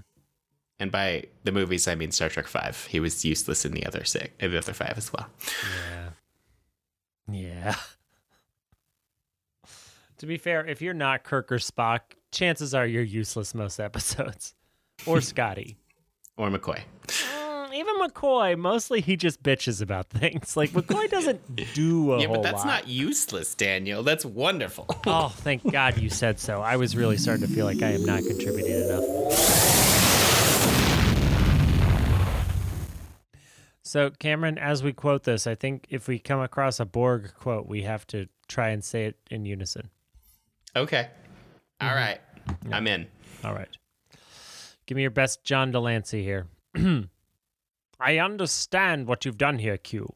And 0.79 0.92
by 0.92 1.25
the 1.44 1.53
movies, 1.53 1.88
I 1.88 1.94
mean 1.94 2.11
Star 2.11 2.29
Trek 2.29 2.46
Five. 2.46 2.87
He 2.87 3.01
was 3.01 3.25
useless 3.25 3.64
in 3.64 3.72
the 3.72 3.87
other 3.87 4.05
six, 4.05 4.29
in 4.40 4.51
the 4.51 4.59
other 4.59 4.72
five 4.72 4.94
as 4.96 5.12
well. 5.12 5.27
Yeah. 7.29 7.29
Yeah. 7.29 7.75
to 10.18 10.27
be 10.27 10.37
fair, 10.37 10.66
if 10.66 10.83
you're 10.83 10.94
not 10.94 11.25
Kirk 11.25 11.51
or 11.51 11.57
Spock, 11.57 12.01
chances 12.31 12.75
are 12.75 12.87
you're 12.87 13.03
useless 13.03 13.55
most 13.55 13.81
episodes. 13.81 14.55
Or 15.07 15.20
Scotty. 15.20 15.79
Or 16.37 16.51
McCoy. 16.51 16.83
Even 17.77 17.97
McCoy, 18.01 18.57
mostly 18.57 19.03
he 19.03 19.17
just 19.17 19.43
bitches 19.43 19.83
about 19.83 20.07
things. 20.11 20.57
Like 20.57 20.71
McCoy 20.71 21.11
doesn't 21.11 21.75
do 21.75 22.15
a 22.15 22.21
Yeah, 22.23 22.29
but 22.29 22.43
that's 22.43 22.65
lot. 22.65 22.67
not 22.67 22.89
useless, 22.89 23.55
Daniel. 23.55 24.03
That's 24.03 24.25
wonderful. 24.25 24.87
Oh, 25.09 25.29
thank 25.29 25.71
God 25.71 25.99
you 25.99 26.11
said 26.11 26.41
so. 26.41 26.61
I 26.62 26.77
was 26.77 26.97
really 26.97 27.17
starting 27.17 27.47
to 27.47 27.53
feel 27.53 27.65
like 27.65 27.81
I 27.83 27.93
am 27.93 28.05
not 28.05 28.25
contributing 28.25 28.73
enough. 28.73 29.05
So, 33.83 34.11
Cameron, 34.11 34.59
as 34.59 34.83
we 34.83 34.93
quote 34.93 35.23
this, 35.23 35.47
I 35.47 35.55
think 35.55 35.87
if 35.91 36.09
we 36.09 36.19
come 36.19 36.41
across 36.41 36.81
a 36.81 36.85
Borg 36.85 37.33
quote, 37.39 37.69
we 37.69 37.83
have 37.83 38.05
to 38.09 38.27
try 38.49 38.71
and 38.71 38.83
say 38.83 39.05
it 39.05 39.17
in 39.31 39.45
unison. 39.47 39.91
okay. 40.75 41.09
All 41.81 41.89
mm-hmm. 41.89 41.97
right. 41.97 42.21
I'm 42.73 42.87
in. 42.89 43.07
All 43.45 43.55
right. 43.55 43.69
Give 44.87 44.97
me 44.97 45.03
your 45.03 45.11
best 45.12 45.45
John 45.45 45.71
de 45.71 45.79
Lancie 45.79 46.25
here. 46.25 46.47
I 47.98 48.18
understand 48.18 49.06
what 49.06 49.24
you've 49.24 49.38
done 49.38 49.59
here, 49.59 49.78
Q. 49.78 50.14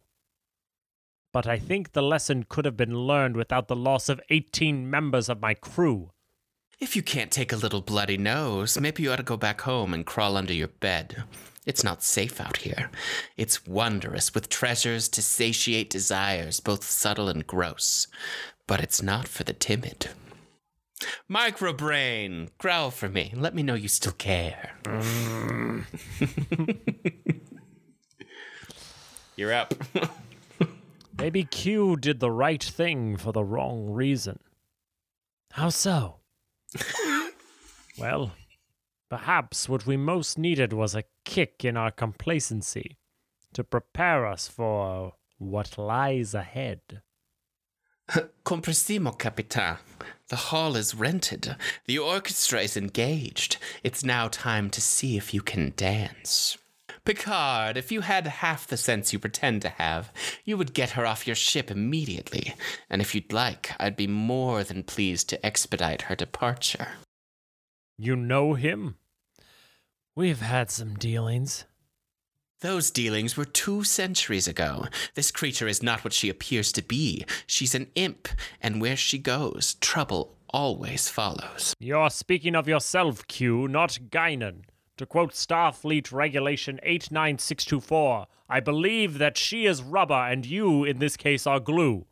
But 1.32 1.46
I 1.46 1.58
think 1.58 1.92
the 1.92 2.02
lesson 2.02 2.44
could 2.48 2.64
have 2.64 2.76
been 2.76 2.94
learned 2.94 3.36
without 3.36 3.68
the 3.68 3.76
loss 3.76 4.08
of 4.08 4.20
18 4.30 4.90
members 4.90 5.28
of 5.28 5.40
my 5.40 5.54
crew. 5.54 6.10
If 6.80 6.96
you 6.96 7.02
can't 7.02 7.30
take 7.30 7.52
a 7.52 7.56
little 7.56 7.82
bloody 7.82 8.16
nose, 8.16 8.78
maybe 8.80 9.02
you 9.02 9.12
ought 9.12 9.16
to 9.16 9.22
go 9.22 9.36
back 9.36 9.60
home 9.62 9.94
and 9.94 10.04
crawl 10.04 10.36
under 10.36 10.52
your 10.52 10.68
bed. 10.68 11.24
It's 11.66 11.84
not 11.84 12.02
safe 12.02 12.40
out 12.40 12.58
here. 12.58 12.90
It's 13.36 13.66
wondrous, 13.66 14.34
with 14.34 14.48
treasures 14.48 15.08
to 15.10 15.22
satiate 15.22 15.90
desires, 15.90 16.58
both 16.58 16.84
subtle 16.84 17.28
and 17.28 17.46
gross. 17.46 18.06
But 18.66 18.80
it's 18.80 19.02
not 19.02 19.28
for 19.28 19.44
the 19.44 19.52
timid. 19.52 20.08
Microbrain, 21.30 22.48
growl 22.58 22.90
for 22.90 23.08
me. 23.08 23.32
Let 23.36 23.54
me 23.54 23.62
know 23.62 23.74
you 23.74 23.88
still 23.88 24.12
care. 24.12 24.72
You're 29.40 29.54
up. 29.54 29.72
Maybe 31.18 31.44
Q 31.44 31.96
did 31.96 32.20
the 32.20 32.30
right 32.30 32.62
thing 32.62 33.16
for 33.16 33.32
the 33.32 33.42
wrong 33.42 33.88
reason. 33.88 34.38
How 35.52 35.70
so? 35.70 36.16
well, 37.98 38.32
perhaps 39.08 39.66
what 39.66 39.86
we 39.86 39.96
most 39.96 40.36
needed 40.36 40.74
was 40.74 40.94
a 40.94 41.04
kick 41.24 41.64
in 41.64 41.78
our 41.78 41.90
complacency 41.90 42.98
to 43.54 43.64
prepare 43.64 44.26
us 44.26 44.46
for 44.46 45.14
what 45.38 45.78
lies 45.78 46.34
ahead. 46.34 47.00
Compressimo, 48.44 49.18
Capitan. 49.18 49.78
The 50.28 50.36
hall 50.36 50.76
is 50.76 50.94
rented. 50.94 51.56
The 51.86 51.98
orchestra 51.98 52.60
is 52.60 52.76
engaged. 52.76 53.56
It's 53.82 54.04
now 54.04 54.28
time 54.28 54.68
to 54.68 54.82
see 54.82 55.16
if 55.16 55.32
you 55.32 55.40
can 55.40 55.72
dance. 55.76 56.58
Picard, 57.10 57.76
if 57.76 57.90
you 57.90 58.02
had 58.02 58.24
half 58.24 58.68
the 58.68 58.76
sense 58.76 59.12
you 59.12 59.18
pretend 59.18 59.62
to 59.62 59.68
have, 59.68 60.12
you 60.44 60.56
would 60.56 60.72
get 60.72 60.90
her 60.90 61.04
off 61.04 61.26
your 61.26 61.34
ship 61.34 61.68
immediately. 61.68 62.54
And 62.88 63.02
if 63.02 63.16
you'd 63.16 63.32
like, 63.32 63.72
I'd 63.80 63.96
be 63.96 64.06
more 64.06 64.62
than 64.62 64.84
pleased 64.84 65.28
to 65.30 65.44
expedite 65.44 66.02
her 66.02 66.14
departure. 66.14 66.86
You 67.98 68.14
know 68.14 68.54
him? 68.54 68.94
We've 70.14 70.40
had 70.40 70.70
some 70.70 70.94
dealings. 70.94 71.64
Those 72.60 72.92
dealings 72.92 73.36
were 73.36 73.44
two 73.44 73.82
centuries 73.82 74.46
ago. 74.46 74.86
This 75.16 75.32
creature 75.32 75.66
is 75.66 75.82
not 75.82 76.04
what 76.04 76.12
she 76.12 76.28
appears 76.28 76.70
to 76.74 76.82
be. 76.82 77.24
She's 77.44 77.74
an 77.74 77.88
imp, 77.96 78.28
and 78.62 78.80
where 78.80 78.96
she 78.96 79.18
goes, 79.18 79.74
trouble 79.80 80.36
always 80.50 81.08
follows. 81.08 81.74
You're 81.80 82.10
speaking 82.10 82.54
of 82.54 82.68
yourself, 82.68 83.26
Q, 83.26 83.66
not 83.66 83.98
Guinan. 84.10 84.62
To 85.00 85.06
quote 85.06 85.32
Starfleet 85.32 86.12
Regulation 86.12 86.78
89624, 86.82 88.26
I 88.50 88.60
believe 88.60 89.16
that 89.16 89.38
she 89.38 89.64
is 89.64 89.82
rubber 89.82 90.12
and 90.12 90.44
you, 90.44 90.84
in 90.84 90.98
this 90.98 91.16
case, 91.16 91.46
are 91.46 91.58
glue. 91.58 92.04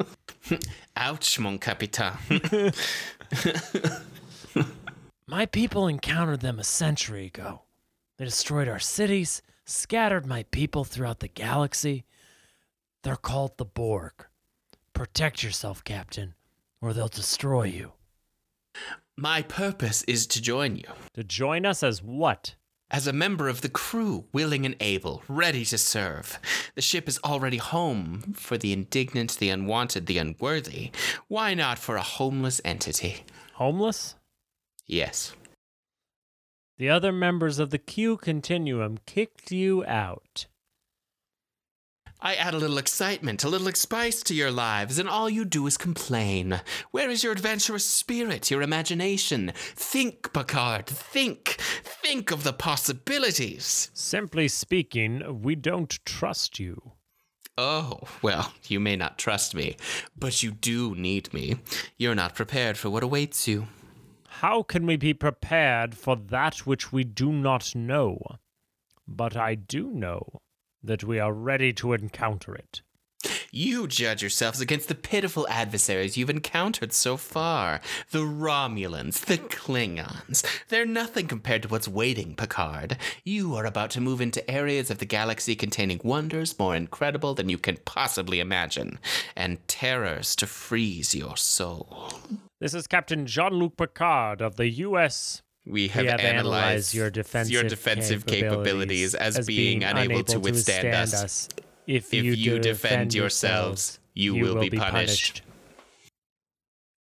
Ouch, 0.96 1.38
mon 1.38 1.58
capitan. 1.58 2.16
My 5.26 5.44
people 5.44 5.86
encountered 5.86 6.40
them 6.40 6.58
a 6.58 6.64
century 6.64 7.26
ago. 7.26 7.60
They 8.16 8.24
destroyed 8.24 8.68
our 8.68 8.80
cities, 8.80 9.42
scattered 9.66 10.24
my 10.24 10.44
people 10.44 10.84
throughout 10.84 11.20
the 11.20 11.28
galaxy. 11.28 12.06
They're 13.02 13.16
called 13.16 13.58
the 13.58 13.66
Borg. 13.66 14.14
Protect 14.94 15.42
yourself, 15.42 15.84
Captain, 15.84 16.32
or 16.80 16.94
they'll 16.94 17.08
destroy 17.08 17.64
you. 17.64 17.92
My 19.22 19.42
purpose 19.42 20.02
is 20.08 20.26
to 20.26 20.42
join 20.42 20.74
you. 20.74 20.88
To 21.14 21.22
join 21.22 21.64
us 21.64 21.84
as 21.84 22.02
what? 22.02 22.56
As 22.90 23.06
a 23.06 23.12
member 23.12 23.48
of 23.48 23.60
the 23.60 23.68
crew, 23.68 24.24
willing 24.32 24.66
and 24.66 24.74
able, 24.80 25.22
ready 25.28 25.64
to 25.66 25.78
serve. 25.78 26.40
The 26.74 26.82
ship 26.82 27.06
is 27.06 27.20
already 27.22 27.58
home 27.58 28.34
for 28.34 28.58
the 28.58 28.72
indignant, 28.72 29.38
the 29.38 29.48
unwanted, 29.48 30.06
the 30.06 30.18
unworthy. 30.18 30.90
Why 31.28 31.54
not 31.54 31.78
for 31.78 31.94
a 31.94 32.02
homeless 32.02 32.60
entity? 32.64 33.24
homeless? 33.52 34.16
Yes. 34.88 35.36
The 36.78 36.88
other 36.88 37.12
members 37.12 37.60
of 37.60 37.70
the 37.70 37.78
Q 37.78 38.16
Continuum 38.16 38.98
kicked 39.06 39.52
you 39.52 39.84
out. 39.86 40.46
I 42.24 42.36
add 42.36 42.54
a 42.54 42.58
little 42.58 42.78
excitement, 42.78 43.42
a 43.42 43.48
little 43.48 43.72
spice 43.72 44.22
to 44.22 44.34
your 44.34 44.52
lives, 44.52 45.00
and 45.00 45.08
all 45.08 45.28
you 45.28 45.44
do 45.44 45.66
is 45.66 45.76
complain. 45.76 46.60
Where 46.92 47.10
is 47.10 47.24
your 47.24 47.32
adventurous 47.32 47.84
spirit, 47.84 48.48
your 48.48 48.62
imagination? 48.62 49.52
Think, 49.56 50.32
Picard, 50.32 50.86
think. 50.86 51.56
Think 51.58 52.30
of 52.30 52.44
the 52.44 52.52
possibilities. 52.52 53.90
Simply 53.92 54.46
speaking, 54.46 55.42
we 55.42 55.56
don't 55.56 55.98
trust 56.04 56.60
you. 56.60 56.92
Oh, 57.58 57.98
well, 58.22 58.52
you 58.68 58.78
may 58.78 58.94
not 58.94 59.18
trust 59.18 59.52
me, 59.52 59.76
but 60.16 60.44
you 60.44 60.52
do 60.52 60.94
need 60.94 61.34
me. 61.34 61.56
You're 61.98 62.14
not 62.14 62.36
prepared 62.36 62.78
for 62.78 62.88
what 62.88 63.02
awaits 63.02 63.48
you. 63.48 63.66
How 64.28 64.62
can 64.62 64.86
we 64.86 64.94
be 64.94 65.12
prepared 65.12 65.96
for 65.96 66.14
that 66.14 66.58
which 66.58 66.92
we 66.92 67.02
do 67.02 67.32
not 67.32 67.74
know? 67.74 68.20
But 69.08 69.36
I 69.36 69.56
do 69.56 69.90
know 69.90 70.40
that 70.82 71.04
we 71.04 71.18
are 71.18 71.32
ready 71.32 71.72
to 71.74 71.92
encounter 71.92 72.54
it. 72.54 72.82
You 73.54 73.86
judge 73.86 74.22
yourselves 74.22 74.62
against 74.62 74.88
the 74.88 74.94
pitiful 74.94 75.46
adversaries 75.48 76.16
you've 76.16 76.30
encountered 76.30 76.92
so 76.92 77.18
far. 77.18 77.82
The 78.10 78.20
Romulans, 78.20 79.26
the 79.26 79.36
Klingons. 79.36 80.42
They're 80.68 80.86
nothing 80.86 81.26
compared 81.26 81.62
to 81.62 81.68
what's 81.68 81.86
waiting, 81.86 82.34
Picard. 82.34 82.96
You 83.24 83.54
are 83.56 83.66
about 83.66 83.90
to 83.90 84.00
move 84.00 84.22
into 84.22 84.50
areas 84.50 84.90
of 84.90 84.98
the 84.98 85.04
galaxy 85.04 85.54
containing 85.54 86.00
wonders 86.02 86.58
more 86.58 86.74
incredible 86.74 87.34
than 87.34 87.50
you 87.50 87.58
can 87.58 87.76
possibly 87.84 88.40
imagine, 88.40 88.98
and 89.36 89.66
terrors 89.68 90.34
to 90.36 90.46
freeze 90.46 91.14
your 91.14 91.36
soul. 91.36 92.10
This 92.58 92.72
is 92.72 92.86
Captain 92.86 93.26
Jean 93.26 93.52
Luc 93.52 93.76
Picard 93.76 94.40
of 94.40 94.56
the 94.56 94.68
U.S. 94.68 95.42
We 95.64 95.88
have, 95.88 96.02
we 96.02 96.08
have 96.10 96.20
analyzed, 96.20 96.36
analyzed 96.36 96.94
your 96.94 97.10
defensive, 97.10 97.52
your 97.52 97.62
defensive 97.62 98.26
capabilities, 98.26 99.14
as, 99.14 99.46
being, 99.46 99.84
unable, 99.84 100.24
to 100.24 100.40
withstand, 100.40 101.14
us. 101.14 101.48
If, 101.86 102.12
If 102.12 102.24
you, 102.24 102.32
you 102.32 102.58
defend 102.58 102.62
defend 102.62 103.14
yourselves, 103.14 104.00
you 104.14 104.34
will 104.34 104.58
be 104.58 104.70
punished. 104.70 105.42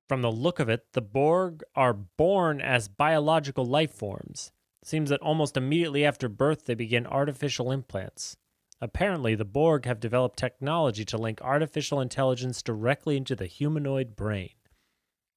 From 0.07 0.21
the 0.21 0.31
look 0.31 0.59
of 0.59 0.69
it, 0.69 0.85
the 0.93 1.01
Borg 1.01 1.63
are 1.75 1.93
born 1.93 2.61
as 2.61 2.87
biological 2.87 3.65
life 3.65 3.91
forms. 3.91 4.51
Seems 4.83 5.09
that 5.09 5.21
almost 5.21 5.57
immediately 5.57 6.05
after 6.05 6.29
birth 6.29 6.65
they 6.65 6.75
begin 6.75 7.07
artificial 7.07 7.71
implants. 7.71 8.37
Apparently, 8.79 9.35
the 9.35 9.45
Borg 9.45 9.85
have 9.85 9.99
developed 9.99 10.37
technology 10.37 11.03
to 11.05 11.17
link 11.17 11.41
artificial 11.41 11.99
intelligence 11.99 12.61
directly 12.61 13.17
into 13.17 13.35
the 13.35 13.47
humanoid 13.47 14.15
brain. 14.15 14.53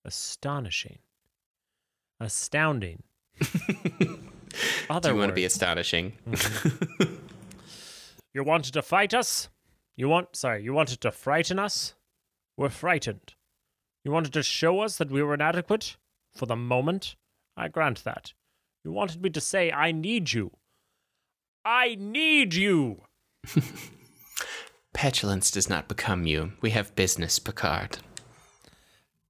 Astonishing. 0.04 0.98
Astounding. 2.20 3.04
Other 4.90 5.10
Do 5.10 5.14
you 5.14 5.20
want 5.20 5.30
to 5.30 5.34
be 5.34 5.44
astonishing? 5.44 6.12
Mm-hmm. 6.28 7.14
You 8.34 8.44
wanted 8.44 8.74
to 8.74 8.82
fight 8.82 9.14
us? 9.14 9.48
You 9.96 10.08
want 10.08 10.36
sorry, 10.36 10.62
you 10.62 10.72
wanted 10.72 11.00
to 11.00 11.10
frighten 11.10 11.58
us? 11.58 11.94
We're 12.56 12.68
frightened. 12.68 13.34
You 14.04 14.12
wanted 14.12 14.32
to 14.34 14.42
show 14.42 14.80
us 14.80 14.96
that 14.98 15.10
we 15.10 15.22
were 15.22 15.34
inadequate? 15.34 15.96
For 16.36 16.46
the 16.46 16.54
moment? 16.54 17.16
I 17.56 17.66
grant 17.66 18.04
that. 18.04 18.34
You 18.84 18.92
wanted 18.92 19.22
me 19.22 19.30
to 19.30 19.40
say 19.40 19.72
I 19.72 19.90
need 19.90 20.32
you. 20.32 20.52
I 21.64 21.96
need 21.98 22.54
you. 22.54 23.02
Petulance 24.94 25.50
does 25.50 25.68
not 25.68 25.88
become 25.88 26.24
you. 26.26 26.52
We 26.60 26.70
have 26.70 26.94
business, 26.94 27.38
Picard. 27.38 27.98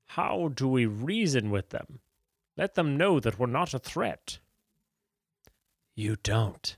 How 0.08 0.50
do 0.54 0.68
we 0.68 0.84
reason 0.84 1.50
with 1.50 1.70
them? 1.70 2.00
Let 2.58 2.74
them 2.74 2.96
know 2.96 3.20
that 3.20 3.38
we're 3.38 3.46
not 3.46 3.72
a 3.72 3.78
threat. 3.78 4.40
You 5.94 6.16
don't. 6.24 6.76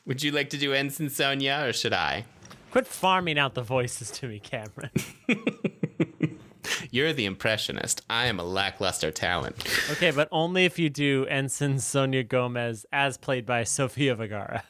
Would 0.04 0.22
you 0.22 0.32
like 0.32 0.50
to 0.50 0.58
do 0.58 0.74
Ensign 0.74 1.08
Sonya, 1.08 1.62
or 1.64 1.72
should 1.72 1.94
I? 1.94 2.26
Quit 2.70 2.86
farming 2.86 3.38
out 3.38 3.54
the 3.54 3.62
voices 3.62 4.10
to 4.12 4.28
me, 4.28 4.38
Cameron. 4.38 4.90
You're 6.90 7.14
the 7.14 7.24
impressionist. 7.24 8.02
I 8.10 8.26
am 8.26 8.38
a 8.38 8.44
lackluster 8.44 9.10
talent. 9.10 9.56
Okay, 9.92 10.10
but 10.10 10.28
only 10.30 10.66
if 10.66 10.78
you 10.78 10.90
do 10.90 11.24
Ensign 11.30 11.78
Sonya 11.78 12.22
Gomez 12.22 12.84
as 12.92 13.16
played 13.16 13.46
by 13.46 13.64
Sofia 13.64 14.14
Vergara. 14.14 14.62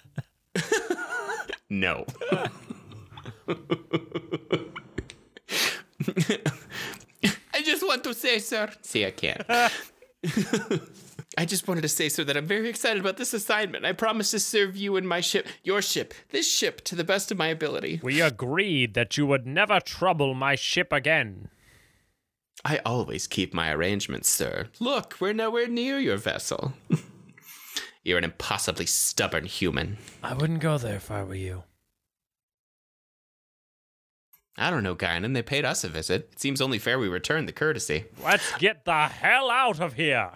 No. 1.68 2.06
I 7.90 7.96
just 7.96 8.04
want 8.04 8.04
to 8.04 8.14
say, 8.14 8.38
sir. 8.38 8.70
See, 8.82 9.06
I 9.06 9.10
can't. 9.10 9.42
I 11.38 11.44
just 11.44 11.68
wanted 11.68 11.82
to 11.82 11.88
say, 11.88 12.08
sir, 12.08 12.24
that 12.24 12.36
I'm 12.36 12.46
very 12.46 12.68
excited 12.68 12.98
about 13.00 13.16
this 13.16 13.34
assignment. 13.34 13.84
I 13.84 13.92
promise 13.92 14.30
to 14.32 14.40
serve 14.40 14.76
you 14.76 14.96
and 14.96 15.08
my 15.08 15.20
ship, 15.20 15.46
your 15.62 15.82
ship, 15.82 16.14
this 16.30 16.50
ship, 16.50 16.80
to 16.84 16.94
the 16.94 17.04
best 17.04 17.30
of 17.30 17.38
my 17.38 17.48
ability. 17.48 18.00
We 18.02 18.20
agreed 18.20 18.94
that 18.94 19.16
you 19.16 19.26
would 19.26 19.46
never 19.46 19.78
trouble 19.80 20.34
my 20.34 20.54
ship 20.54 20.92
again. 20.92 21.48
I 22.64 22.80
always 22.84 23.26
keep 23.26 23.54
my 23.54 23.70
arrangements, 23.70 24.28
sir. 24.28 24.68
Look, 24.80 25.16
we're 25.20 25.34
nowhere 25.34 25.68
near 25.68 25.98
your 25.98 26.16
vessel. 26.16 26.72
You're 28.02 28.18
an 28.18 28.24
impossibly 28.24 28.86
stubborn 28.86 29.44
human. 29.44 29.98
I 30.22 30.34
wouldn't 30.34 30.60
go 30.60 30.78
there 30.78 30.96
if 30.96 31.10
I 31.10 31.22
were 31.22 31.34
you. 31.34 31.64
I 34.58 34.70
don't 34.70 34.82
know, 34.82 34.96
Guinan. 34.96 35.34
They 35.34 35.42
paid 35.42 35.64
us 35.64 35.84
a 35.84 35.88
visit. 35.88 36.30
It 36.32 36.40
seems 36.40 36.60
only 36.60 36.78
fair 36.78 36.98
we 36.98 37.08
return 37.08 37.46
the 37.46 37.52
courtesy. 37.52 38.06
Let's 38.22 38.56
get 38.58 38.84
the 38.84 39.08
hell 39.08 39.50
out 39.50 39.80
of 39.80 39.94
here. 39.94 40.30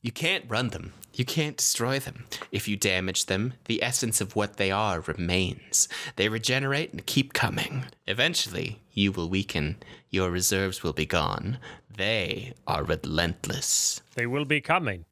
You 0.00 0.12
can't 0.12 0.44
run 0.48 0.68
them. 0.68 0.92
You 1.14 1.24
can't 1.24 1.56
destroy 1.56 1.98
them. 1.98 2.24
If 2.50 2.66
you 2.66 2.76
damage 2.76 3.26
them, 3.26 3.54
the 3.66 3.82
essence 3.82 4.20
of 4.20 4.34
what 4.34 4.56
they 4.56 4.70
are 4.70 5.00
remains. 5.00 5.88
They 6.16 6.28
regenerate 6.28 6.92
and 6.92 7.06
keep 7.06 7.32
coming. 7.32 7.84
Eventually, 8.06 8.80
you 8.92 9.12
will 9.12 9.28
weaken. 9.28 9.76
Your 10.10 10.30
reserves 10.30 10.82
will 10.82 10.92
be 10.92 11.06
gone. 11.06 11.58
They 11.96 12.54
are 12.66 12.82
relentless. 12.82 14.02
They 14.14 14.26
will 14.26 14.44
be 14.44 14.60
coming. 14.60 15.04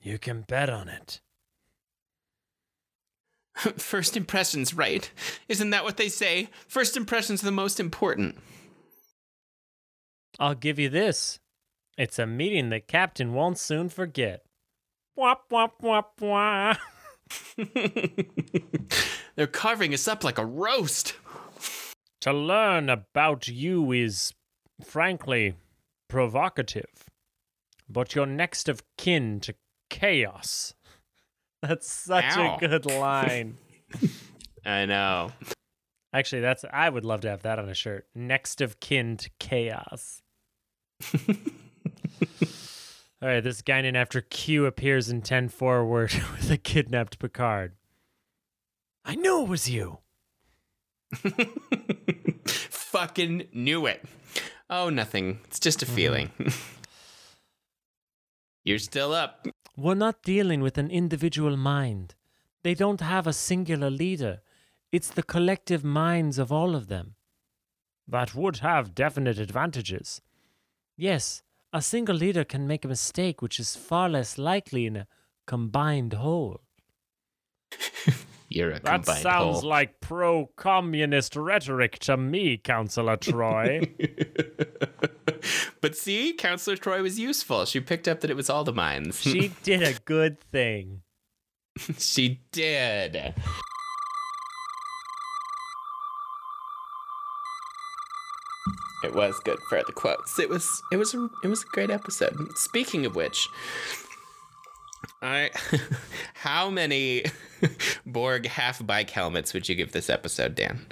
You 0.00 0.18
can 0.18 0.42
bet 0.42 0.70
on 0.70 0.88
it. 0.88 1.20
First 3.76 4.16
impressions, 4.16 4.74
right? 4.74 5.10
Isn't 5.48 5.70
that 5.70 5.84
what 5.84 5.96
they 5.96 6.08
say? 6.08 6.48
First 6.68 6.96
impressions 6.96 7.42
are 7.42 7.46
the 7.46 7.52
most 7.52 7.80
important. 7.80 8.36
I'll 10.38 10.54
give 10.54 10.78
you 10.78 10.88
this. 10.88 11.38
It's 11.98 12.18
a 12.18 12.26
meeting 12.26 12.70
the 12.70 12.80
captain 12.80 13.34
won't 13.34 13.58
soon 13.58 13.88
forget. 13.88 14.42
Wop, 15.16 15.44
wop, 15.50 15.82
wop, 15.82 16.14
wah. 16.20 16.74
They're 19.36 19.46
carving 19.46 19.92
us 19.92 20.08
up 20.08 20.24
like 20.24 20.38
a 20.38 20.46
roast. 20.46 21.14
To 22.22 22.32
learn 22.32 22.88
about 22.88 23.48
you 23.48 23.92
is, 23.92 24.32
frankly, 24.84 25.54
provocative. 26.08 27.08
But 27.88 28.14
you're 28.14 28.26
next 28.26 28.68
of 28.68 28.82
kin 28.96 29.40
to 29.40 29.54
chaos. 29.88 30.74
That's 31.68 31.90
such 31.90 32.24
Ow. 32.36 32.56
a 32.56 32.58
good 32.58 32.86
line. 32.86 33.58
I 34.64 34.86
know. 34.86 35.32
Actually, 36.12 36.42
that's 36.42 36.64
I 36.72 36.88
would 36.88 37.04
love 37.04 37.20
to 37.20 37.30
have 37.30 37.42
that 37.42 37.58
on 37.60 37.68
a 37.68 37.74
shirt. 37.74 38.06
Next 38.16 38.60
of 38.60 38.80
kin 38.80 39.16
to 39.18 39.30
chaos. 39.38 40.22
All 43.22 43.28
right, 43.28 43.44
this 43.44 43.62
guy 43.62 43.78
in 43.78 43.94
after 43.94 44.20
Q 44.20 44.66
appears 44.66 45.08
in 45.08 45.22
10 45.22 45.50
forward 45.50 46.12
with 46.32 46.50
a 46.50 46.56
kidnapped 46.56 47.20
Picard. 47.20 47.74
I 49.04 49.14
knew 49.14 49.42
it 49.42 49.48
was 49.48 49.70
you. 49.70 49.98
Fucking 52.46 53.48
knew 53.52 53.86
it. 53.86 54.04
Oh, 54.68 54.88
nothing. 54.88 55.40
It's 55.44 55.60
just 55.60 55.82
a 55.82 55.86
mm-hmm. 55.86 55.94
feeling. 55.94 56.30
You're 58.64 58.78
still 58.78 59.12
up. 59.12 59.46
We're 59.80 59.94
not 59.94 60.22
dealing 60.22 60.60
with 60.60 60.76
an 60.76 60.90
individual 60.90 61.56
mind. 61.56 62.14
They 62.62 62.74
don't 62.74 63.00
have 63.00 63.26
a 63.26 63.32
singular 63.32 63.88
leader. 63.88 64.42
It's 64.92 65.08
the 65.08 65.22
collective 65.22 65.82
minds 65.82 66.38
of 66.38 66.52
all 66.52 66.74
of 66.74 66.88
them. 66.88 67.14
That 68.06 68.34
would 68.34 68.58
have 68.58 68.94
definite 68.94 69.38
advantages. 69.38 70.20
Yes, 70.98 71.42
a 71.72 71.80
single 71.80 72.14
leader 72.14 72.44
can 72.44 72.66
make 72.66 72.84
a 72.84 72.88
mistake 72.88 73.40
which 73.40 73.58
is 73.58 73.74
far 73.74 74.10
less 74.10 74.36
likely 74.36 74.84
in 74.84 74.96
a 74.96 75.06
combined 75.46 76.12
whole. 76.12 76.60
You're 78.50 78.72
a 78.72 78.80
That 78.80 79.04
combined 79.04 79.22
sounds 79.22 79.60
whole. 79.60 79.70
like 79.70 80.00
pro 80.02 80.50
communist 80.56 81.36
rhetoric 81.36 82.00
to 82.00 82.18
me, 82.18 82.58
Councillor 82.58 83.16
Troi. 83.16 83.88
but 85.80 85.96
see, 85.96 86.32
Counselor 86.32 86.76
Troi 86.76 87.02
was 87.02 87.18
useful. 87.18 87.64
She 87.64 87.80
picked 87.80 88.06
up 88.08 88.20
that 88.20 88.30
it 88.30 88.36
was 88.36 88.50
all 88.50 88.64
the 88.64 88.72
mines. 88.72 89.20
she 89.20 89.52
did 89.62 89.82
a 89.82 89.94
good 90.04 90.40
thing. 90.40 91.02
she 91.98 92.40
did. 92.52 93.34
It 99.02 99.14
was 99.14 99.40
good 99.40 99.58
for 99.68 99.82
the 99.86 99.92
quotes. 99.92 100.38
It 100.38 100.50
was 100.50 100.82
it 100.92 100.96
was 100.98 101.14
a, 101.14 101.28
it 101.42 101.48
was 101.48 101.62
a 101.62 101.66
great 101.66 101.90
episode. 101.90 102.34
Speaking 102.56 103.06
of 103.06 103.16
which, 103.16 103.48
I 105.22 105.50
how 106.34 106.68
many 106.68 107.24
Borg 108.06 108.46
half 108.46 108.84
bike 108.86 109.08
helmets 109.08 109.54
would 109.54 109.68
you 109.70 109.74
give 109.74 109.92
this 109.92 110.10
episode, 110.10 110.54
Dan? 110.54 110.86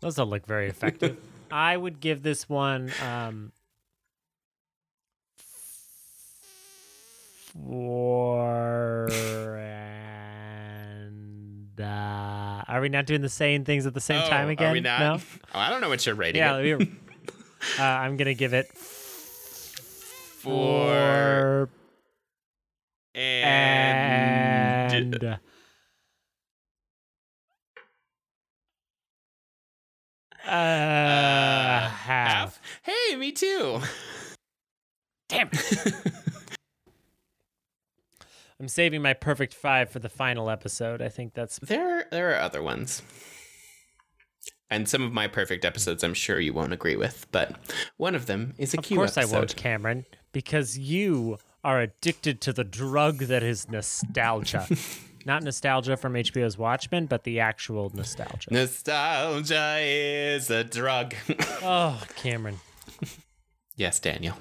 Those 0.00 0.16
don't 0.16 0.30
look 0.30 0.46
very 0.46 0.68
effective. 0.68 1.16
I 1.52 1.76
would 1.76 2.00
give 2.00 2.22
this 2.22 2.48
one 2.48 2.90
um 3.02 3.52
four 7.52 9.08
and 11.08 11.80
uh, 11.80 12.62
are 12.66 12.80
we 12.80 12.88
not 12.88 13.06
doing 13.06 13.20
the 13.20 13.28
same 13.28 13.64
things 13.64 13.86
at 13.86 13.94
the 13.94 14.00
same 14.00 14.22
time 14.28 14.48
again? 14.48 14.70
Are 14.70 14.72
we 14.72 14.80
not? 14.80 15.00
No. 15.00 15.20
Oh, 15.54 15.58
I 15.58 15.68
don't 15.68 15.82
know 15.82 15.90
what 15.90 16.06
you're 16.06 16.14
rating. 16.14 16.38
Yeah, 16.38 16.62
we 16.62 16.72
uh, 16.74 17.82
I'm 17.82 18.16
gonna 18.16 18.32
give 18.32 18.54
it 18.54 18.72
four 18.72 20.52
four 20.52 21.68
and, 23.14 25.14
and 25.14 25.38
uh, 30.52 30.54
uh, 30.54 31.88
half. 31.88 32.60
Hey, 32.82 33.16
me 33.16 33.32
too. 33.32 33.80
Damn. 35.28 35.50
I'm 38.60 38.68
saving 38.68 39.02
my 39.02 39.14
perfect 39.14 39.54
five 39.54 39.90
for 39.90 39.98
the 39.98 40.08
final 40.08 40.48
episode. 40.48 41.02
I 41.02 41.08
think 41.08 41.34
that's 41.34 41.58
There, 41.58 42.06
there 42.12 42.30
are 42.32 42.40
other 42.40 42.62
ones. 42.62 43.02
And 44.70 44.88
some 44.88 45.02
of 45.02 45.12
my 45.12 45.26
perfect 45.26 45.64
episodes, 45.64 46.04
I'm 46.04 46.14
sure 46.14 46.38
you 46.38 46.52
won't 46.52 46.72
agree 46.72 46.96
with, 46.96 47.26
but 47.32 47.56
one 47.96 48.14
of 48.14 48.26
them 48.26 48.54
is 48.58 48.72
a 48.72 48.78
of 48.78 48.84
Q 48.84 48.98
course 48.98 49.16
episode. 49.16 49.34
I 49.34 49.38
won't, 49.38 49.56
Cameron, 49.56 50.06
because 50.32 50.78
you 50.78 51.38
are 51.64 51.80
addicted 51.80 52.40
to 52.42 52.52
the 52.52 52.64
drug 52.64 53.18
that 53.18 53.42
is 53.42 53.68
nostalgia. 53.68 54.66
Not 55.24 55.42
nostalgia 55.42 55.96
from 55.96 56.14
HBO's 56.14 56.58
Watchmen, 56.58 57.06
but 57.06 57.24
the 57.24 57.40
actual 57.40 57.90
nostalgia. 57.94 58.52
Nostalgia 58.52 59.78
is 59.80 60.50
a 60.50 60.64
drug. 60.64 61.14
Oh, 61.64 62.02
Cameron. 62.16 62.58
yes, 63.76 64.00
Daniel. 64.00 64.36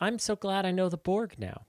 I'm 0.00 0.20
so 0.20 0.36
glad 0.36 0.64
I 0.64 0.70
know 0.70 0.88
the 0.88 0.96
Borg 0.96 1.34
now. 1.36 1.62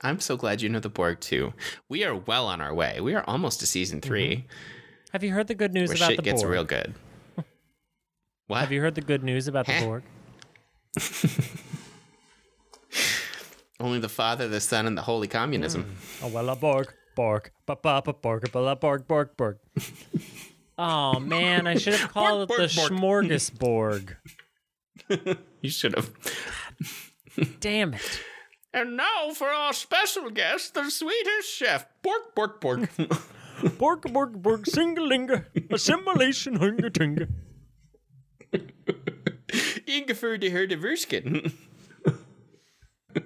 I'm 0.00 0.20
so 0.20 0.36
glad 0.36 0.62
you 0.62 0.68
know 0.68 0.78
the 0.78 0.88
Borg 0.88 1.20
too. 1.20 1.54
We 1.88 2.04
are 2.04 2.14
well 2.14 2.46
on 2.46 2.60
our 2.60 2.72
way. 2.72 3.00
We 3.00 3.14
are 3.14 3.24
almost 3.26 3.60
to 3.60 3.66
season 3.66 4.00
mm-hmm. 4.00 4.08
3 4.08 4.46
Have 5.12 5.24
you 5.24 5.32
heard 5.32 5.48
the 5.48 5.54
good 5.56 5.72
news 5.72 5.88
where 5.88 5.96
about 5.96 6.10
shit 6.10 6.16
the 6.18 6.22
gets 6.22 6.42
Borg? 6.42 6.52
real 6.52 6.64
good. 6.64 6.94
What? 8.48 8.60
Have 8.60 8.72
you 8.72 8.80
heard 8.80 8.96
the 8.96 9.00
good 9.00 9.22
news 9.22 9.48
about 9.48 9.66
the 9.66 9.80
Borg? 9.80 10.02
Only 13.82 13.98
the 13.98 14.08
Father, 14.08 14.46
the 14.46 14.60
Son, 14.60 14.86
and 14.86 14.96
the 14.96 15.02
Holy 15.02 15.26
Communism. 15.26 15.96
Oh 16.22 16.28
well, 16.28 16.48
a 16.50 16.54
Borg, 16.56 16.94
Borg, 17.16 17.50
ba 17.66 17.74
ba 17.74 18.00
ba 18.00 18.12
Borg, 18.12 18.52
ba 18.52 18.58
la 18.60 18.76
Borg, 18.76 19.08
Borg, 19.08 19.36
Borg. 19.36 19.58
Oh 20.78 21.20
man, 21.20 21.66
I 21.66 21.74
should 21.76 21.94
have 21.94 22.10
called 22.12 22.48
Borg, 22.48 22.60
it 22.60 22.70
the 22.70 22.88
Borg, 22.98 23.28
Smorgasborg. 23.28 24.16
You 25.60 25.70
should 25.70 25.94
have. 25.94 26.10
Damn 27.60 27.94
it! 27.94 28.20
And 28.72 28.96
now 28.96 29.32
for 29.34 29.48
our 29.48 29.72
special 29.74 30.30
guest, 30.30 30.74
the 30.74 30.90
sweetest 30.90 31.48
chef, 31.54 31.86
Bork, 32.02 32.34
Bork, 32.34 32.60
Bork. 32.60 32.88
Borg, 33.78 34.12
Borg, 34.12 34.42
Borg, 34.42 34.64
singalinga, 34.64 35.44
assimilation, 35.70 36.58
hunga 36.58 36.90
tinga. 36.90 37.28
Ingefur 39.86 40.38
de 40.40 40.50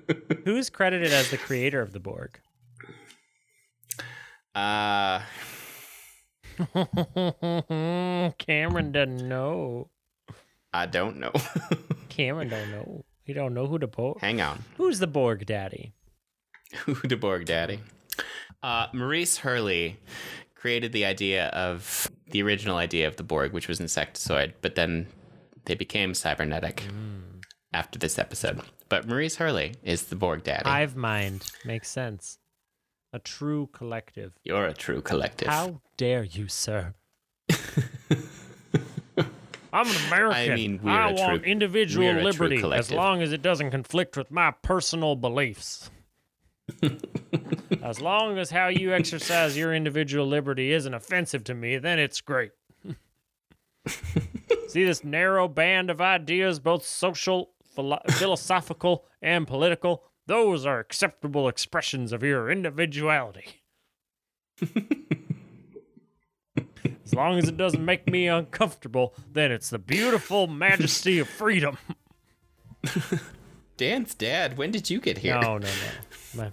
Herdevurskin. 0.08 0.44
Who's 0.44 0.70
credited 0.70 1.12
as 1.12 1.30
the 1.30 1.38
creator 1.38 1.80
of 1.80 1.92
the 1.92 2.00
Borg? 2.00 2.40
Uh, 4.54 5.20
Cameron 8.38 8.92
doesn't 8.92 9.28
know. 9.28 9.90
I 10.72 10.86
don't 10.86 11.18
know. 11.18 11.32
Cameron 12.08 12.48
don't 12.48 12.70
know. 12.70 13.04
He 13.24 13.32
don't 13.32 13.54
know 13.54 13.66
who 13.66 13.78
the 13.78 13.86
Borg. 13.86 14.20
Hang 14.20 14.40
on. 14.40 14.64
Who's 14.76 14.98
the 14.98 15.06
Borg 15.06 15.46
daddy? 15.46 15.92
Who 16.84 16.94
the 16.94 17.16
Borg 17.16 17.44
Daddy? 17.46 17.80
Uh, 18.62 18.86
Maurice 18.92 19.38
Hurley 19.38 19.98
created 20.54 20.92
the 20.92 21.04
idea 21.04 21.46
of 21.48 22.10
the 22.30 22.42
original 22.42 22.76
idea 22.76 23.06
of 23.06 23.16
the 23.16 23.22
Borg, 23.22 23.52
which 23.52 23.68
was 23.68 23.78
insectoid, 23.78 24.54
but 24.62 24.74
then 24.74 25.06
they 25.66 25.74
became 25.74 26.12
cybernetic 26.14 26.82
after 27.72 27.98
this 27.98 28.18
episode. 28.18 28.62
But 28.88 29.06
Maurice 29.08 29.36
Hurley 29.36 29.74
is 29.82 30.04
the 30.04 30.16
Borg 30.16 30.44
Daddy. 30.44 30.68
Hive 30.68 30.94
mind 30.96 31.50
makes 31.64 31.90
sense. 31.90 32.38
A 33.12 33.18
true 33.18 33.68
collective. 33.72 34.32
You're 34.44 34.66
a 34.66 34.74
true 34.74 35.00
collective. 35.00 35.48
How 35.48 35.80
dare 35.96 36.24
you, 36.24 36.48
sir? 36.48 36.94
I'm 39.72 39.88
an 39.88 39.96
American. 40.08 40.52
I 40.52 40.54
mean, 40.54 40.80
we're 40.82 40.90
I 40.90 41.10
a 41.10 41.14
want 41.14 41.42
true- 41.42 41.50
individual 41.50 42.12
liberty 42.14 42.62
as 42.72 42.90
long 42.90 43.22
as 43.22 43.32
it 43.32 43.42
doesn't 43.42 43.70
conflict 43.70 44.16
with 44.16 44.30
my 44.30 44.50
personal 44.62 45.16
beliefs. 45.16 45.90
as 47.82 48.00
long 48.00 48.38
as 48.38 48.50
how 48.50 48.68
you 48.68 48.92
exercise 48.92 49.56
your 49.56 49.74
individual 49.74 50.26
liberty 50.26 50.72
isn't 50.72 50.94
offensive 50.94 51.44
to 51.44 51.54
me, 51.54 51.78
then 51.78 51.98
it's 51.98 52.20
great. 52.20 52.52
See 54.68 54.84
this 54.84 55.04
narrow 55.04 55.46
band 55.46 55.90
of 55.90 56.00
ideas, 56.00 56.58
both 56.58 56.84
social, 56.84 57.50
philo- 57.76 58.02
philosophical, 58.10 59.04
and 59.22 59.46
political? 59.46 60.02
Those 60.26 60.66
are 60.66 60.80
acceptable 60.80 61.46
expressions 61.48 62.12
of 62.12 62.24
your 62.24 62.50
individuality. 62.50 63.62
As 67.04 67.14
long 67.14 67.38
as 67.38 67.48
it 67.48 67.56
doesn't 67.56 67.84
make 67.84 68.10
me 68.10 68.26
uncomfortable, 68.26 69.14
then 69.32 69.52
it's 69.52 69.70
the 69.70 69.78
beautiful 69.78 70.48
majesty 70.48 71.20
of 71.20 71.28
freedom. 71.28 71.78
Dan's 73.76 74.14
dad, 74.14 74.56
when 74.56 74.72
did 74.72 74.90
you 74.90 75.00
get 75.00 75.18
here? 75.18 75.38
No, 75.40 75.58
no, 75.58 75.68
no. 75.68 75.72
My, 76.34 76.50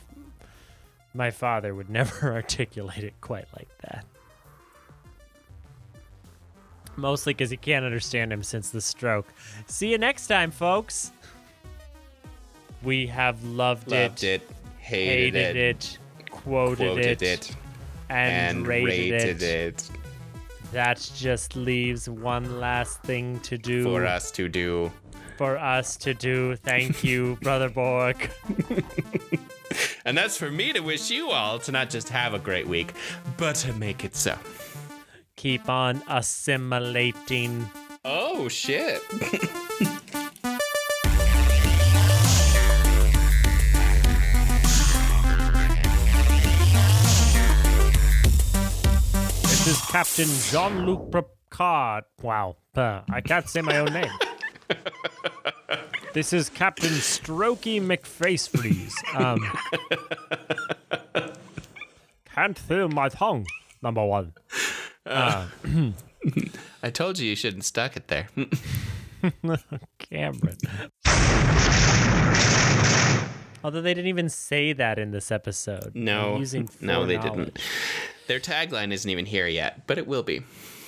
my 1.14 1.32
father 1.32 1.74
would 1.74 1.90
never 1.90 2.32
articulate 2.34 3.04
it 3.04 3.16
quite 3.20 3.48
like 3.56 3.70
that. 3.82 4.06
Mostly 6.96 7.34
because 7.34 7.50
he 7.50 7.58
can't 7.58 7.86
understand 7.86 8.32
him 8.32 8.44
since 8.44 8.70
the 8.70 8.82
stroke. 8.82 9.28
See 9.68 9.90
you 9.92 9.98
next 9.98 10.28
time, 10.28 10.52
folks. 10.52 11.12
We 12.84 13.08
have 13.08 13.44
loved, 13.44 13.90
Loved 13.90 14.24
it, 14.24 14.42
it, 14.44 14.50
hated, 14.78 15.34
hated 15.34 15.56
it, 15.56 15.98
it, 16.20 16.30
quoted, 16.30 16.78
quoted 16.78 17.22
it, 17.22 17.22
it, 17.22 17.56
and, 18.10 18.58
and 18.58 18.68
rated, 18.68 19.42
it. 19.42 19.44
it 19.44 19.90
That 20.74 21.10
just 21.16 21.56
leaves 21.56 22.10
one 22.10 22.60
last 22.60 23.02
thing 23.04 23.40
to 23.42 23.58
do 23.58 23.84
for 23.86 24.06
us 24.06 24.32
to 24.32 24.50
do. 24.50 24.92
for 25.38 25.58
us 25.58 25.96
to 25.98 26.14
do. 26.14 26.56
Thank 26.58 27.04
you, 27.04 27.38
Brother 27.42 27.70
Borg. 27.70 28.30
And 30.06 30.18
that's 30.18 30.38
for 30.38 30.52
me 30.52 30.74
to 30.74 30.82
wish 30.82 31.10
you 31.10 31.30
all 31.30 31.58
to 31.60 31.72
not 31.72 31.90
just 31.90 32.10
have 32.10 32.34
a 32.34 32.40
great 32.40 32.68
week, 32.68 32.94
but 33.38 33.56
to 33.58 33.74
make 33.74 34.04
it 34.04 34.16
so. 34.16 34.38
Keep 35.44 35.68
on 35.68 36.02
assimilating. 36.08 37.70
Oh, 38.06 38.48
shit. 38.48 39.02
This 49.42 49.68
is 49.68 49.82
Captain 49.92 50.30
Jean 50.50 50.86
Luc 50.86 51.12
Picard. 51.12 52.06
Wow, 52.22 52.56
uh, 52.78 53.02
I 53.12 53.20
can't 53.20 53.50
say 53.50 53.60
my 53.60 53.80
own 53.80 53.92
name. 53.92 54.14
this 56.14 56.32
is 56.32 56.48
Captain 56.48 56.88
Strokey 56.88 57.82
McFacefreeze. 57.82 58.94
Um, 59.14 59.46
can't 62.34 62.58
feel 62.58 62.88
my 62.88 63.10
tongue. 63.10 63.46
Number 63.82 64.06
one. 64.06 64.32
Uh, 65.06 65.48
I 66.84 66.90
told 66.90 67.20
you 67.20 67.30
you 67.30 67.36
shouldn't 67.36 67.66
stuck 67.66 67.98
it 67.98 68.08
there. 68.08 68.28
Cameron. 70.00 70.58
Although 73.64 73.82
they 73.82 73.94
didn't 73.94 74.08
even 74.08 74.30
say 74.30 74.74
that 74.74 75.00
in 75.00 75.12
this 75.12 75.32
episode. 75.32 75.92
No, 75.96 76.44
no, 76.82 77.06
they 77.06 77.18
didn't. 77.18 77.60
Their 78.28 78.40
tagline 78.40 78.92
isn't 78.92 79.10
even 79.10 79.26
here 79.26 79.48
yet, 79.48 79.88
but 79.88 79.98
it 79.98 80.08
will 80.08 80.24
be. 80.24 80.42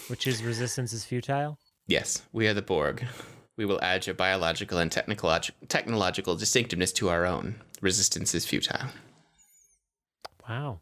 Which 0.08 0.28
is 0.28 0.44
resistance 0.44 0.92
is 0.94 1.06
futile. 1.06 1.58
Yes, 1.88 2.22
we 2.34 2.48
are 2.48 2.54
the 2.54 2.62
Borg. 2.62 3.06
We 3.58 3.66
will 3.66 3.80
add 3.82 4.06
your 4.06 4.16
biological 4.16 4.78
and 4.80 4.92
technolog- 4.92 5.52
technological 5.70 6.36
distinctiveness 6.36 6.92
to 6.94 7.10
our 7.10 7.26
own. 7.26 7.56
Resistance 7.82 8.36
is 8.36 8.46
futile. 8.46 8.90
Wow. 10.50 10.82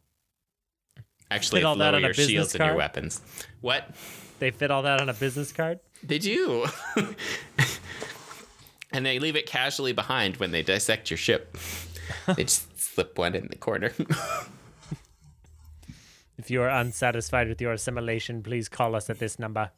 Actually, 1.33 1.61
Put 1.61 1.65
all 1.65 1.75
that 1.77 1.95
on 1.95 2.03
a 2.03 2.07
your 2.07 2.09
business 2.13 2.27
shields 2.27 2.53
and 2.53 2.59
your 2.59 2.67
card? 2.69 2.77
weapons. 2.77 3.21
What? 3.61 3.89
they 4.37 4.51
fit 4.51 4.69
all 4.69 4.83
that 4.83 5.01
on 5.01 5.09
a 5.09 5.13
business 5.13 5.51
card. 5.51 5.79
They 6.03 6.19
do. 6.31 6.67
and 8.91 9.03
they 9.05 9.17
leave 9.17 9.35
it 9.35 9.47
casually 9.47 9.93
behind 9.93 10.37
when 10.37 10.51
they 10.51 10.61
dissect 10.61 11.09
your 11.09 11.17
ship. 11.17 11.57
they 12.35 12.43
just 12.43 12.79
slip 12.79 13.17
one 13.17 13.33
in 13.35 13.47
the 13.47 13.55
corner. 13.57 13.91
If 16.35 16.49
you 16.51 16.61
are 16.63 16.67
unsatisfied 16.69 17.47
with 17.47 17.61
your 17.61 17.71
assimilation, 17.73 18.41
please 18.43 18.67
call 18.67 18.95
us 18.95 19.09
at 19.09 19.19
this 19.19 19.37
number. 19.39 19.69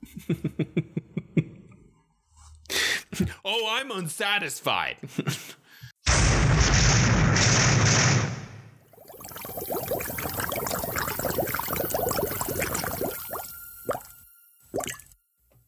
oh, 3.43 3.67
I'm 3.69 3.91
unsatisfied. 3.91 4.97